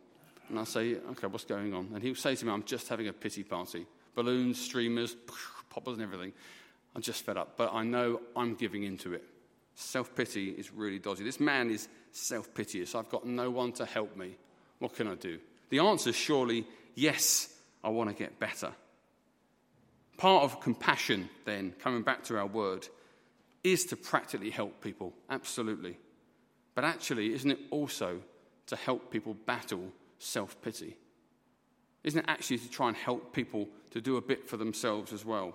And 0.49 0.59
I 0.59 0.65
say, 0.65 0.97
okay, 1.13 1.29
what's 1.29 1.45
going 1.45 1.73
on? 1.73 1.91
And 1.95 2.03
he'll 2.03 2.17
say 2.17 2.35
to 2.35 2.45
me, 2.45 2.53
I'm 2.53 2.65
just 2.65 2.89
having 2.89 3.09
a 3.09 3.13
pity 3.13 3.45
party. 3.45 3.87
Balloons, 4.15 4.61
streamers, 4.61 5.17
poppers, 5.71 5.95
and 5.95 6.03
everything. 6.03 6.33
I'm 6.97 7.03
just 7.03 7.25
fed 7.25 7.37
up. 7.37 7.57
But 7.57 7.73
I 7.73 7.85
know 7.85 8.21
I'm 8.37 8.55
giving 8.55 8.83
into 8.83 9.15
it. 9.15 9.25
Self 9.77 10.15
pity 10.15 10.51
is 10.51 10.73
really 10.73 10.99
dodgy. 10.99 11.25
This 11.25 11.41
man 11.41 11.71
is 11.71 11.89
self 12.13 12.53
piteous. 12.55 12.95
I've 12.95 13.09
got 13.09 13.27
no 13.27 13.51
one 13.51 13.73
to 13.73 13.85
help 13.85 14.17
me. 14.17 14.37
What 14.79 14.95
can 14.95 15.09
I 15.09 15.15
do? 15.15 15.39
The 15.71 15.81
answer 15.81 16.11
is 16.11 16.17
surely 16.17 16.67
yes, 16.95 17.53
I 17.83 17.89
want 17.89 18.11
to 18.11 18.15
get 18.15 18.39
better. 18.39 18.73
Part 20.17 20.45
of 20.45 20.61
compassion, 20.61 21.29
then, 21.45 21.75
coming 21.81 22.03
back 22.03 22.25
to 22.25 22.39
our 22.39 22.47
word, 22.47 22.87
is 23.63 23.85
to 23.87 23.97
practically 23.97 24.51
help 24.51 24.81
people, 24.81 25.13
absolutely. 25.31 25.97
But 26.75 26.85
actually, 26.85 27.33
isn't 27.35 27.51
it 27.51 27.59
also 27.71 28.21
to 28.67 28.77
help 28.77 29.11
people 29.11 29.35
battle 29.35 29.93
self 30.19 30.61
pity? 30.63 30.97
Isn't 32.05 32.21
it 32.21 32.27
actually 32.29 32.59
to 32.59 32.71
try 32.71 32.89
and 32.89 32.97
help 32.97 33.33
people 33.33 33.69
to 33.91 34.01
do 34.01 34.17
a 34.17 34.21
bit 34.21 34.49
for 34.49 34.57
themselves 34.57 35.13
as 35.13 35.25
well? 35.25 35.55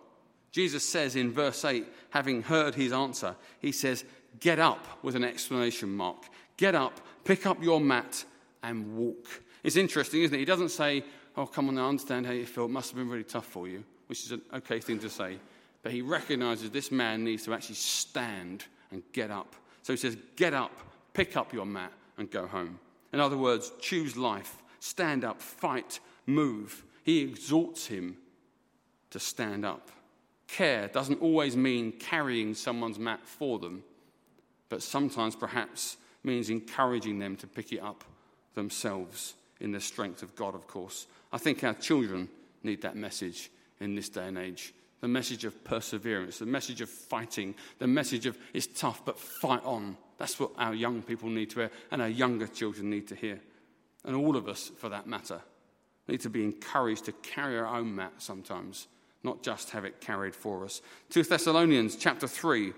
Jesus 0.52 0.88
says 0.88 1.16
in 1.16 1.32
verse 1.32 1.64
8, 1.64 1.86
having 2.10 2.42
heard 2.42 2.74
his 2.74 2.92
answer, 2.92 3.36
he 3.60 3.72
says, 3.72 4.04
Get 4.40 4.60
up 4.60 4.86
with 5.04 5.16
an 5.16 5.24
exclamation 5.24 5.92
mark. 5.92 6.26
Get 6.58 6.76
up, 6.76 7.00
pick 7.24 7.46
up 7.46 7.64
your 7.64 7.80
mat, 7.80 8.24
and 8.64 8.96
walk. 8.98 9.28
It's 9.64 9.76
interesting, 9.76 10.24
isn't 10.24 10.36
it? 10.36 10.40
He 10.40 10.46
doesn't 10.46 10.70
say, 10.70 11.04
Oh, 11.38 11.46
come 11.46 11.70
on, 11.70 11.78
I 11.78 11.88
understand 11.88 12.26
how 12.26 12.32
you 12.32 12.46
feel. 12.46 12.66
It 12.66 12.72
must 12.72 12.90
have 12.90 12.98
been 12.98 13.10
really 13.10 13.24
tough 13.24 13.46
for 13.46 13.68
you, 13.68 13.84
which 14.10 14.24
is 14.24 14.32
an 14.32 14.42
okay 14.52 14.80
thing 14.80 14.98
to 15.00 15.10
say. 15.10 15.38
But 15.84 15.92
he 15.92 16.02
recognizes 16.02 16.72
this 16.72 16.92
man 16.92 17.24
needs 17.24 17.46
to 17.46 17.54
actually 17.54 17.76
stand 17.76 18.66
and 18.92 19.04
get 19.14 19.30
up. 19.30 19.56
So 19.84 19.94
he 19.94 19.98
says, 19.98 20.18
Get 20.36 20.54
up, 20.54 20.72
pick 21.14 21.38
up 21.38 21.54
your 21.54 21.66
mat, 21.66 21.94
and 22.18 22.30
go 22.30 22.48
home. 22.48 22.80
In 23.14 23.20
other 23.20 23.38
words, 23.38 23.72
choose 23.80 24.18
life, 24.18 24.62
stand 24.80 25.24
up, 25.24 25.42
fight, 25.42 26.00
move. 26.26 26.84
He 27.04 27.22
exhorts 27.22 27.86
him 27.86 28.18
to 29.12 29.20
stand 29.20 29.64
up. 29.64 29.90
Care 30.48 30.88
doesn't 30.88 31.22
always 31.22 31.56
mean 31.56 31.92
carrying 31.92 32.56
someone's 32.56 32.98
mat 32.98 33.22
for 33.24 33.60
them, 33.60 33.84
but 34.70 34.82
sometimes 34.82 35.36
perhaps 35.36 35.98
means 36.24 36.50
encouraging 36.50 37.20
them 37.20 37.36
to 37.38 37.48
pick 37.48 37.72
it 37.72 37.80
up 37.80 38.04
themselves 38.56 39.36
in 39.60 39.72
the 39.72 39.80
strength 39.80 40.24
of 40.24 40.36
God, 40.36 40.56
of 40.56 40.66
course. 40.68 41.06
I 41.32 41.38
think 41.38 41.64
our 41.64 41.76
children 41.76 42.28
need 42.64 42.82
that 42.82 42.96
message 42.96 43.52
in 43.80 43.96
this 43.96 44.10
day 44.10 44.28
and 44.28 44.38
age. 44.38 44.74
The 45.02 45.08
message 45.08 45.46
of 45.46 45.64
perseverance, 45.64 46.40
the 46.40 46.46
message 46.46 46.82
of 46.82 46.90
fighting, 46.90 47.56
the 47.78 47.88
message 47.88 48.26
of 48.26 48.38
it's 48.54 48.68
tough, 48.68 49.04
but 49.06 49.18
fight 49.18 49.64
on. 49.64 49.98
That's 50.18 50.40
what 50.40 50.52
our 50.58 50.74
young 50.74 51.02
people 51.02 51.30
need 51.30 51.50
to 51.52 51.62
hear, 51.62 51.72
and 51.92 52.02
our 52.02 52.10
younger 52.10 52.48
children 52.48 52.90
need 52.90 53.08
to 53.08 53.16
hear. 53.16 53.40
And 54.04 54.16
all 54.16 54.36
of 54.36 54.48
us, 54.48 54.72
for 54.78 54.90
that 54.90 55.08
matter, 55.08 55.42
need 56.08 56.22
to 56.22 56.30
be 56.30 56.44
encouraged 56.44 57.06
to 57.06 57.12
carry 57.14 57.58
our 57.58 57.68
own 57.68 57.96
mat 57.96 58.14
sometimes 58.18 58.88
not 59.24 59.44
just 59.44 59.72
have 59.72 59.86
it 59.86 60.02
carried 60.02 60.36
for 60.36 60.64
us. 60.64 60.82
2 61.10 61.24
Thessalonians 61.24 61.96
chapter 61.96 62.28
3, 62.28 62.74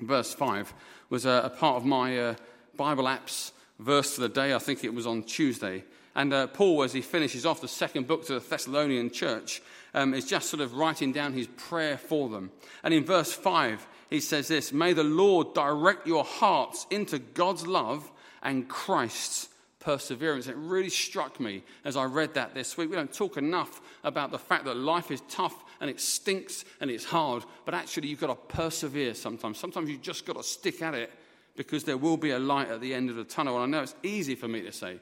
verse 0.00 0.34
5 0.34 0.74
was 1.08 1.24
a, 1.24 1.42
a 1.44 1.50
part 1.50 1.76
of 1.76 1.84
my 1.84 2.18
uh, 2.18 2.34
Bible 2.76 3.04
apps 3.04 3.52
verse 3.78 4.14
for 4.14 4.22
the 4.22 4.28
day. 4.28 4.54
I 4.54 4.58
think 4.58 4.84
it 4.84 4.94
was 4.94 5.06
on 5.06 5.22
Tuesday. 5.22 5.84
And 6.14 6.32
uh, 6.32 6.46
Paul, 6.48 6.82
as 6.82 6.92
he 6.92 7.00
finishes 7.00 7.46
off 7.46 7.60
the 7.60 7.68
second 7.68 8.06
book 8.06 8.26
to 8.26 8.34
the 8.34 8.40
Thessalonian 8.40 9.10
church, 9.10 9.62
um, 9.94 10.14
is 10.14 10.26
just 10.26 10.50
sort 10.50 10.60
of 10.60 10.74
writing 10.74 11.12
down 11.12 11.32
his 11.32 11.46
prayer 11.46 11.96
for 11.96 12.28
them. 12.28 12.50
And 12.82 12.92
in 12.92 13.04
verse 13.04 13.32
5, 13.32 13.86
he 14.10 14.20
says 14.20 14.48
this 14.48 14.72
May 14.72 14.92
the 14.92 15.04
Lord 15.04 15.54
direct 15.54 16.06
your 16.06 16.24
hearts 16.24 16.86
into 16.90 17.18
God's 17.18 17.66
love 17.66 18.10
and 18.42 18.68
Christ's 18.68 19.48
perseverance. 19.80 20.46
It 20.46 20.56
really 20.56 20.90
struck 20.90 21.40
me 21.40 21.62
as 21.84 21.96
I 21.96 22.04
read 22.04 22.34
that 22.34 22.54
this 22.54 22.76
week. 22.76 22.90
We 22.90 22.96
don't 22.96 23.12
talk 23.12 23.36
enough 23.36 23.80
about 24.04 24.30
the 24.30 24.38
fact 24.38 24.64
that 24.66 24.76
life 24.76 25.10
is 25.10 25.22
tough 25.28 25.54
and 25.80 25.90
it 25.90 26.00
stinks 26.00 26.64
and 26.80 26.90
it's 26.90 27.04
hard, 27.04 27.44
but 27.64 27.74
actually 27.74 28.08
you've 28.08 28.20
got 28.20 28.28
to 28.28 28.54
persevere 28.54 29.14
sometimes. 29.14 29.58
Sometimes 29.58 29.90
you've 29.90 30.02
just 30.02 30.24
got 30.24 30.36
to 30.36 30.42
stick 30.42 30.82
at 30.82 30.94
it 30.94 31.10
because 31.56 31.84
there 31.84 31.96
will 31.96 32.16
be 32.16 32.30
a 32.30 32.38
light 32.38 32.68
at 32.68 32.80
the 32.80 32.94
end 32.94 33.10
of 33.10 33.16
the 33.16 33.24
tunnel. 33.24 33.56
And 33.56 33.74
I 33.74 33.78
know 33.78 33.82
it's 33.82 33.94
easy 34.02 34.34
for 34.34 34.48
me 34.48 34.62
to 34.62 34.72
say, 34.72 34.98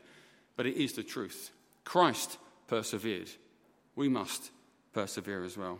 but 0.56 0.66
it 0.66 0.76
is 0.76 0.92
the 0.92 1.02
truth. 1.02 1.50
Christ 1.84 2.38
persevered. 2.66 3.28
we 3.96 4.08
must 4.08 4.50
persevere 4.92 5.44
as 5.44 5.56
well. 5.56 5.78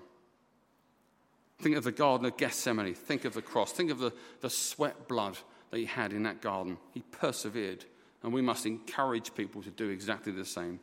Think 1.60 1.76
of 1.76 1.84
the 1.84 1.92
Garden 1.92 2.26
of 2.26 2.36
Gethsemane. 2.36 2.94
Think 2.94 3.24
of 3.24 3.34
the 3.34 3.42
cross. 3.42 3.72
Think 3.72 3.90
of 3.90 3.98
the, 3.98 4.12
the 4.40 4.50
sweat 4.50 5.08
blood 5.08 5.36
that 5.70 5.78
he 5.78 5.84
had 5.84 6.12
in 6.12 6.22
that 6.24 6.40
garden. 6.40 6.78
He 6.92 7.00
persevered, 7.00 7.84
and 8.22 8.32
we 8.32 8.42
must 8.42 8.66
encourage 8.66 9.34
people 9.34 9.62
to 9.62 9.70
do 9.70 9.88
exactly 9.90 10.32
the 10.32 10.44
same. 10.44 10.80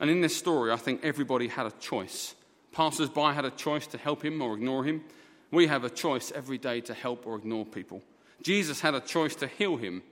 And 0.00 0.10
in 0.10 0.20
this 0.20 0.36
story, 0.36 0.72
I 0.72 0.76
think 0.76 1.04
everybody 1.04 1.48
had 1.48 1.66
a 1.66 1.72
choice. 1.80 2.34
Passers 2.72 3.08
by 3.08 3.32
had 3.32 3.44
a 3.44 3.50
choice 3.50 3.86
to 3.88 3.98
help 3.98 4.24
him 4.24 4.40
or 4.40 4.54
ignore 4.54 4.84
him. 4.84 5.04
We 5.50 5.66
have 5.66 5.84
a 5.84 5.90
choice 5.90 6.30
every 6.34 6.58
day 6.58 6.80
to 6.82 6.94
help 6.94 7.26
or 7.26 7.36
ignore 7.36 7.64
people. 7.64 8.02
Jesus 8.42 8.80
had 8.80 8.94
a 8.94 9.00
choice 9.00 9.34
to 9.36 9.46
heal 9.46 9.76
him. 9.76 10.02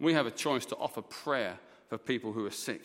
We 0.00 0.14
have 0.14 0.26
a 0.26 0.30
choice 0.30 0.64
to 0.66 0.76
offer 0.76 1.02
prayer 1.02 1.58
for 1.88 1.98
people 1.98 2.32
who 2.32 2.46
are 2.46 2.50
sick. 2.50 2.82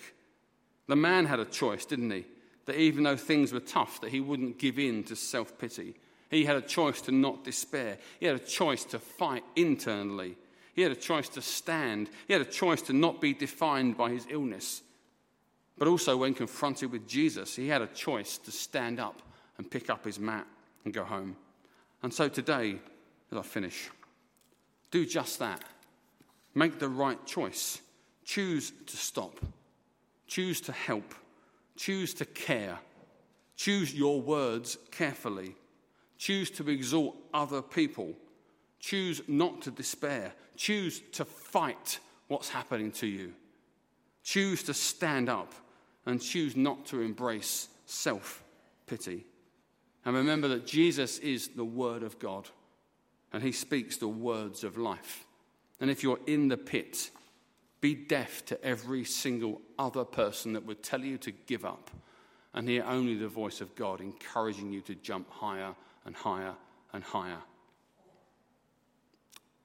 The 0.87 0.95
man 0.95 1.25
had 1.25 1.39
a 1.39 1.45
choice, 1.45 1.85
didn't 1.85 2.11
he? 2.11 2.25
That 2.65 2.77
even 2.77 3.03
though 3.03 3.17
things 3.17 3.51
were 3.51 3.59
tough, 3.59 4.01
that 4.01 4.11
he 4.11 4.21
wouldn't 4.21 4.59
give 4.59 4.79
in 4.79 5.03
to 5.05 5.15
self 5.15 5.57
pity. 5.57 5.95
He 6.29 6.45
had 6.45 6.55
a 6.55 6.61
choice 6.61 7.01
to 7.01 7.11
not 7.11 7.43
despair. 7.43 7.97
He 8.19 8.25
had 8.25 8.35
a 8.35 8.39
choice 8.39 8.83
to 8.85 8.99
fight 8.99 9.43
internally. 9.55 10.35
He 10.73 10.81
had 10.81 10.91
a 10.91 10.95
choice 10.95 11.29
to 11.29 11.41
stand. 11.41 12.09
He 12.27 12.33
had 12.33 12.41
a 12.41 12.45
choice 12.45 12.81
to 12.83 12.93
not 12.93 13.21
be 13.21 13.33
defined 13.33 13.95
by 13.97 14.09
his 14.09 14.25
illness. 14.29 14.81
But 15.77 15.87
also, 15.87 16.17
when 16.17 16.33
confronted 16.33 16.91
with 16.91 17.07
Jesus, 17.07 17.55
he 17.55 17.67
had 17.67 17.81
a 17.81 17.87
choice 17.87 18.37
to 18.39 18.51
stand 18.51 18.99
up 18.99 19.21
and 19.57 19.69
pick 19.69 19.89
up 19.89 20.05
his 20.05 20.19
mat 20.19 20.47
and 20.85 20.93
go 20.93 21.03
home. 21.03 21.35
And 22.01 22.13
so 22.13 22.27
today, 22.27 22.79
as 23.31 23.37
I 23.37 23.41
finish, 23.41 23.89
do 24.91 25.05
just 25.05 25.39
that. 25.39 25.63
Make 26.55 26.79
the 26.79 26.89
right 26.89 27.23
choice. 27.25 27.81
Choose 28.23 28.71
to 28.87 28.97
stop. 28.97 29.39
Choose 30.27 30.61
to 30.61 30.71
help. 30.71 31.13
Choose 31.75 32.13
to 32.15 32.25
care. 32.25 32.79
Choose 33.55 33.93
your 33.93 34.21
words 34.21 34.77
carefully. 34.91 35.55
Choose 36.17 36.49
to 36.51 36.69
exhort 36.69 37.15
other 37.33 37.61
people. 37.61 38.13
Choose 38.79 39.21
not 39.27 39.61
to 39.63 39.71
despair. 39.71 40.33
Choose 40.55 41.01
to 41.13 41.25
fight 41.25 41.99
what's 42.27 42.49
happening 42.49 42.91
to 42.91 43.07
you. 43.07 43.33
Choose 44.23 44.63
to 44.63 44.73
stand 44.73 45.29
up 45.29 45.53
and 46.05 46.21
choose 46.21 46.55
not 46.55 46.85
to 46.87 47.01
embrace 47.01 47.67
self 47.85 48.43
pity. 48.87 49.25
And 50.05 50.15
remember 50.15 50.47
that 50.49 50.67
Jesus 50.67 51.19
is 51.19 51.49
the 51.49 51.65
Word 51.65 52.03
of 52.03 52.19
God 52.19 52.49
and 53.31 53.41
He 53.41 53.51
speaks 53.51 53.97
the 53.97 54.07
words 54.07 54.63
of 54.63 54.77
life. 54.77 55.25
And 55.79 55.89
if 55.89 56.03
you're 56.03 56.19
in 56.27 56.47
the 56.47 56.57
pit, 56.57 57.11
be 57.81 57.95
deaf 57.95 58.45
to 58.45 58.63
every 58.63 59.03
single 59.03 59.61
other 59.77 60.05
person 60.05 60.53
that 60.53 60.65
would 60.65 60.81
tell 60.81 61.01
you 61.01 61.17
to 61.17 61.31
give 61.31 61.65
up 61.65 61.91
and 62.53 62.69
hear 62.69 62.85
only 62.85 63.15
the 63.15 63.27
voice 63.27 63.61
of 63.61 63.75
God 63.75 63.99
encouraging 63.99 64.71
you 64.71 64.81
to 64.81 64.95
jump 64.95 65.29
higher 65.29 65.75
and 66.05 66.15
higher 66.15 66.53
and 66.93 67.03
higher. 67.03 67.41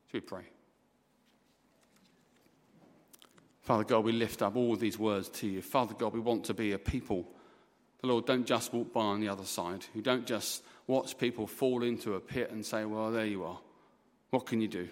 Should 0.06 0.14
we 0.14 0.20
pray? 0.20 0.42
Father 3.60 3.84
God, 3.84 4.04
we 4.04 4.12
lift 4.12 4.40
up 4.40 4.56
all 4.56 4.74
these 4.76 4.98
words 4.98 5.28
to 5.28 5.46
you. 5.46 5.60
Father 5.60 5.94
God, 5.94 6.14
we 6.14 6.20
want 6.20 6.44
to 6.44 6.54
be 6.54 6.72
a 6.72 6.78
people. 6.78 7.28
The 8.00 8.06
Lord, 8.06 8.24
don't 8.24 8.46
just 8.46 8.72
walk 8.72 8.94
by 8.94 9.02
on 9.02 9.20
the 9.20 9.28
other 9.28 9.44
side, 9.44 9.84
who 9.92 10.00
don't 10.00 10.26
just 10.26 10.62
watch 10.86 11.18
people 11.18 11.46
fall 11.46 11.82
into 11.82 12.14
a 12.14 12.20
pit 12.20 12.50
and 12.50 12.64
say, 12.64 12.86
Well, 12.86 13.12
there 13.12 13.26
you 13.26 13.44
are. 13.44 13.60
What 14.30 14.46
can 14.46 14.60
you 14.60 14.68
do 14.68 14.88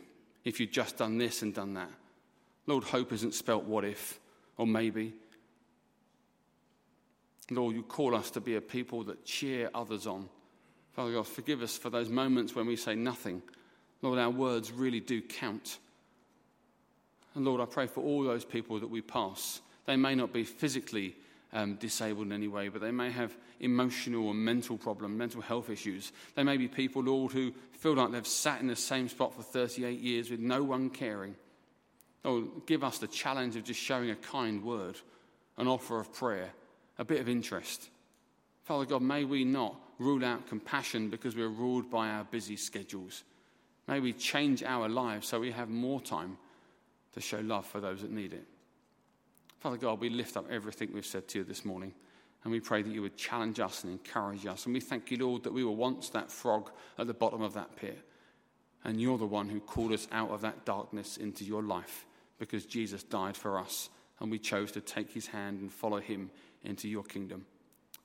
if 0.46 0.60
you've 0.60 0.70
just 0.70 0.96
done 0.96 1.18
this 1.18 1.42
and 1.42 1.52
done 1.52 1.74
that? 1.74 1.90
Lord, 2.66 2.84
hope 2.84 3.12
isn't 3.12 3.34
spelt 3.34 3.64
what 3.64 3.84
if 3.84 4.20
or 4.56 4.66
maybe. 4.66 5.12
Lord, 7.50 7.74
you 7.74 7.82
call 7.82 8.14
us 8.14 8.30
to 8.30 8.40
be 8.40 8.54
a 8.54 8.60
people 8.60 9.02
that 9.04 9.24
cheer 9.24 9.68
others 9.74 10.06
on. 10.06 10.28
Father 10.94 11.12
God, 11.12 11.26
forgive 11.26 11.62
us 11.62 11.76
for 11.76 11.90
those 11.90 12.08
moments 12.08 12.54
when 12.54 12.66
we 12.66 12.76
say 12.76 12.94
nothing. 12.94 13.42
Lord, 14.02 14.18
our 14.20 14.30
words 14.30 14.70
really 14.70 15.00
do 15.00 15.20
count. 15.20 15.78
And 17.34 17.44
Lord, 17.44 17.60
I 17.60 17.66
pray 17.66 17.88
for 17.88 18.02
all 18.02 18.22
those 18.22 18.44
people 18.44 18.78
that 18.78 18.88
we 18.88 19.00
pass. 19.00 19.60
They 19.84 19.96
may 19.96 20.14
not 20.14 20.32
be 20.32 20.44
physically 20.44 21.16
um, 21.56 21.76
disabled 21.76 22.26
in 22.26 22.32
any 22.32 22.48
way, 22.48 22.68
but 22.68 22.82
they 22.82 22.90
may 22.90 23.10
have 23.10 23.34
emotional 23.60 24.28
or 24.28 24.34
mental 24.34 24.76
problems, 24.76 25.16
mental 25.16 25.40
health 25.40 25.70
issues. 25.70 26.12
They 26.34 26.42
may 26.42 26.58
be 26.58 26.68
people, 26.68 27.02
Lord, 27.02 27.32
who 27.32 27.52
feel 27.72 27.94
like 27.94 28.12
they've 28.12 28.26
sat 28.26 28.60
in 28.60 28.66
the 28.66 28.76
same 28.76 29.08
spot 29.08 29.34
for 29.34 29.42
38 29.42 29.98
years 29.98 30.30
with 30.30 30.38
no 30.38 30.62
one 30.62 30.90
caring. 30.90 31.34
Lord, 32.24 32.44
give 32.66 32.84
us 32.84 32.98
the 32.98 33.06
challenge 33.06 33.56
of 33.56 33.64
just 33.64 33.80
showing 33.80 34.10
a 34.10 34.16
kind 34.16 34.62
word, 34.62 34.98
an 35.56 35.66
offer 35.66 35.98
of 35.98 36.12
prayer, 36.12 36.50
a 36.98 37.06
bit 37.06 37.22
of 37.22 37.28
interest. 37.28 37.88
Father 38.64 38.84
God, 38.84 39.00
may 39.00 39.24
we 39.24 39.42
not 39.44 39.80
rule 39.98 40.24
out 40.26 40.46
compassion 40.46 41.08
because 41.08 41.34
we're 41.34 41.48
ruled 41.48 41.90
by 41.90 42.10
our 42.10 42.24
busy 42.24 42.56
schedules. 42.56 43.24
May 43.88 44.00
we 44.00 44.12
change 44.12 44.62
our 44.62 44.90
lives 44.90 45.26
so 45.26 45.40
we 45.40 45.52
have 45.52 45.70
more 45.70 46.02
time 46.02 46.36
to 47.14 47.20
show 47.22 47.38
love 47.38 47.64
for 47.64 47.80
those 47.80 48.02
that 48.02 48.10
need 48.10 48.34
it. 48.34 48.44
Father 49.58 49.76
God, 49.76 50.00
we 50.00 50.10
lift 50.10 50.36
up 50.36 50.50
everything 50.50 50.90
we've 50.92 51.06
said 51.06 51.28
to 51.28 51.38
you 51.38 51.44
this 51.44 51.64
morning. 51.64 51.94
And 52.44 52.52
we 52.52 52.60
pray 52.60 52.82
that 52.82 52.92
you 52.92 53.02
would 53.02 53.16
challenge 53.16 53.58
us 53.58 53.82
and 53.82 53.92
encourage 53.92 54.46
us. 54.46 54.66
And 54.66 54.74
we 54.74 54.80
thank 54.80 55.10
you, 55.10 55.16
Lord, 55.16 55.42
that 55.42 55.52
we 55.52 55.64
were 55.64 55.72
once 55.72 56.10
that 56.10 56.30
frog 56.30 56.70
at 56.96 57.08
the 57.08 57.14
bottom 57.14 57.42
of 57.42 57.54
that 57.54 57.74
pit. 57.74 57.98
And 58.84 59.00
you're 59.00 59.18
the 59.18 59.26
one 59.26 59.48
who 59.48 59.58
called 59.58 59.92
us 59.92 60.06
out 60.12 60.30
of 60.30 60.42
that 60.42 60.64
darkness 60.64 61.16
into 61.16 61.44
your 61.44 61.62
life 61.62 62.06
because 62.38 62.64
Jesus 62.64 63.02
died 63.02 63.36
for 63.36 63.58
us. 63.58 63.88
And 64.20 64.30
we 64.30 64.38
chose 64.38 64.70
to 64.72 64.80
take 64.80 65.10
his 65.10 65.26
hand 65.26 65.60
and 65.60 65.72
follow 65.72 65.98
him 65.98 66.30
into 66.62 66.88
your 66.88 67.02
kingdom. 67.02 67.44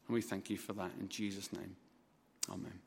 And 0.08 0.16
we 0.16 0.22
thank 0.22 0.50
you 0.50 0.58
for 0.58 0.74
that 0.74 0.92
in 1.00 1.08
Jesus' 1.08 1.54
name. 1.54 1.76
Amen. 2.50 2.80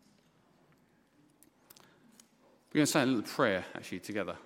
We're 2.72 2.78
going 2.78 2.86
to 2.86 2.92
say 2.92 3.02
a 3.02 3.06
little 3.06 3.22
prayer 3.22 3.64
actually 3.76 4.00
together. 4.00 4.36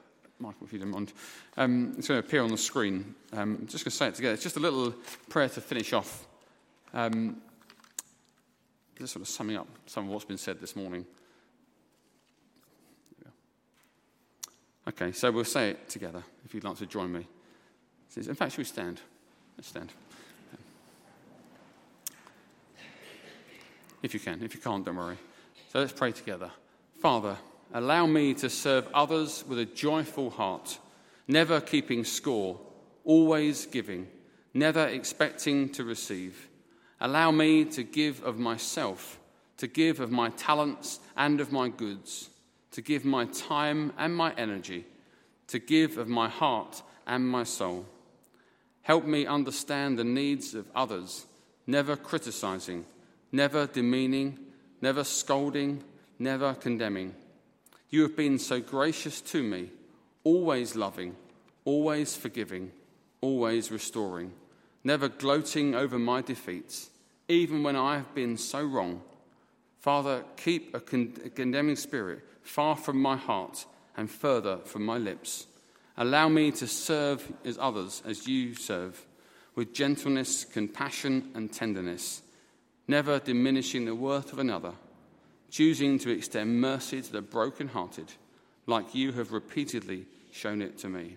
Michael, 0.41 0.67
if 0.67 0.73
you 0.73 0.79
don't 0.79 0.91
mind. 0.91 1.13
Um, 1.57 1.95
it's 1.99 2.09
going 2.09 2.21
to 2.21 2.27
appear 2.27 2.43
on 2.43 2.51
the 2.51 2.59
screen. 2.59 3.15
Um, 3.33 3.59
I'm 3.61 3.67
just 3.67 3.85
going 3.85 3.91
to 3.91 3.97
say 3.97 4.09
it 4.09 4.15
together. 4.15 4.35
It's 4.35 4.43
just 4.43 4.57
a 4.57 4.61
little 4.61 4.95
prayer 5.29 5.49
to 5.49 5.61
finish 5.61 5.93
off. 5.93 6.27
Um, 6.95 7.43
just 8.97 9.13
sort 9.13 9.23
of 9.23 9.29
summing 9.29 9.57
up 9.57 9.69
some 9.87 10.07
of 10.07 10.11
what's 10.11 10.25
been 10.25 10.39
said 10.39 10.61
this 10.61 10.77
morning. 10.77 11.05
Okay, 14.89 15.13
so 15.13 15.31
we'll 15.31 15.45
say 15.45 15.71
it 15.71 15.89
together 15.89 16.23
if 16.47 16.55
you'd 16.55 16.65
like 16.65 16.79
to 16.79 16.87
join 16.87 17.13
me. 17.13 17.27
In 18.17 18.35
fact, 18.35 18.53
should 18.53 18.59
we 18.59 18.65
stand? 18.65 19.01
Let's 19.57 19.69
stand. 19.69 19.93
If 24.03 24.15
you 24.15 24.21
can. 24.21 24.43
If 24.43 24.55
you 24.55 24.61
can't, 24.61 24.85
don't 24.85 24.97
worry. 24.97 25.19
So 25.73 25.81
let's 25.81 25.93
pray 25.93 26.13
together. 26.13 26.51
Father, 27.01 27.37
Allow 27.73 28.07
me 28.07 28.33
to 28.35 28.49
serve 28.49 28.89
others 28.95 29.45
with 29.47 29.59
a 29.59 29.67
joyful 29.67 30.31
heart, 30.31 30.79
never 31.27 31.61
keeping 31.61 32.03
score, 32.03 32.59
always 33.05 33.67
giving, 33.67 34.09
never 34.55 34.87
expecting 34.87 35.69
to 35.71 35.85
receive. 35.85 36.49
Allow 36.99 37.31
me 37.31 37.67
to 37.67 37.83
give 37.83 38.25
of 38.25 38.39
myself, 38.39 39.21
to 39.59 39.67
give 39.67 40.01
of 40.01 40.11
my 40.11 40.31
talents 40.31 40.99
and 41.15 41.41
of 41.41 41.53
my 41.53 41.69
goods, 41.69 42.31
to 42.71 42.81
give 42.81 43.05
my 43.05 43.27
time 43.27 43.93
and 43.99 44.17
my 44.17 44.33
energy, 44.37 44.87
to 45.49 45.59
give 45.59 45.99
of 45.99 46.09
my 46.09 46.29
heart 46.29 46.83
and 47.07 47.29
my 47.29 47.45
soul. 47.45 47.85
Help 48.81 49.05
me 49.05 49.27
understand 49.27 49.99
the 49.99 50.05
needs 50.05 50.55
of 50.55 50.71
others, 50.75 51.27
never 51.67 51.97
criticizing, 51.97 52.87
never 53.31 53.67
demeaning, 53.67 54.39
never 54.81 55.05
scolding, 55.05 55.85
never 56.19 56.55
condemning 56.55 57.15
you 57.91 58.03
have 58.03 58.17
been 58.17 58.39
so 58.39 58.61
gracious 58.61 59.21
to 59.21 59.43
me, 59.43 59.71
always 60.25 60.77
loving, 60.77 61.17
always 61.65 62.17
forgiving, 62.17 62.73
always 63.21 63.71
restoring, 63.71 64.33
never 64.85 65.09
gloating 65.09 65.75
over 65.75 65.99
my 65.99 66.21
defeats, 66.21 66.91
even 67.29 67.63
when 67.63 67.77
I 67.77 67.97
have 67.97 68.15
been 68.15 68.37
so 68.37 68.63
wrong. 68.63 69.03
Father, 69.81 70.25
keep 70.37 70.75
a 70.75 70.81
condemning 70.81 71.77
spirit 71.77 72.21
far 72.43 72.77
from 72.77 73.01
my 73.01 73.17
heart 73.17 73.67
and 73.97 74.11
further 74.11 74.59
from 74.65 74.85
my 74.85 74.99
lips. 74.99 75.47
Allow 75.97 76.29
me 76.29 76.51
to 76.53 76.67
serve 76.67 77.33
as 77.45 77.59
others 77.59 78.03
as 78.07 78.27
you 78.27 78.55
serve, 78.55 79.05
with 79.55 79.75
gentleness, 79.75 80.45
compassion, 80.45 81.31
and 81.35 81.53
tenderness, 81.53 82.23
never 82.87 83.19
diminishing 83.19 83.85
the 83.85 83.95
worth 83.95 84.33
of 84.33 84.39
another 84.39 84.73
choosing 85.51 85.99
to 85.99 86.11
extend 86.11 86.61
mercy 86.61 87.01
to 87.03 87.13
the 87.13 87.23
brokenhearted, 87.23 88.13
like 88.67 88.95
you 88.95 89.13
have 89.13 89.33
repeatedly 89.33 90.07
shown 90.31 90.63
it 90.63 90.79
to 90.79 90.89
me. 90.89 91.17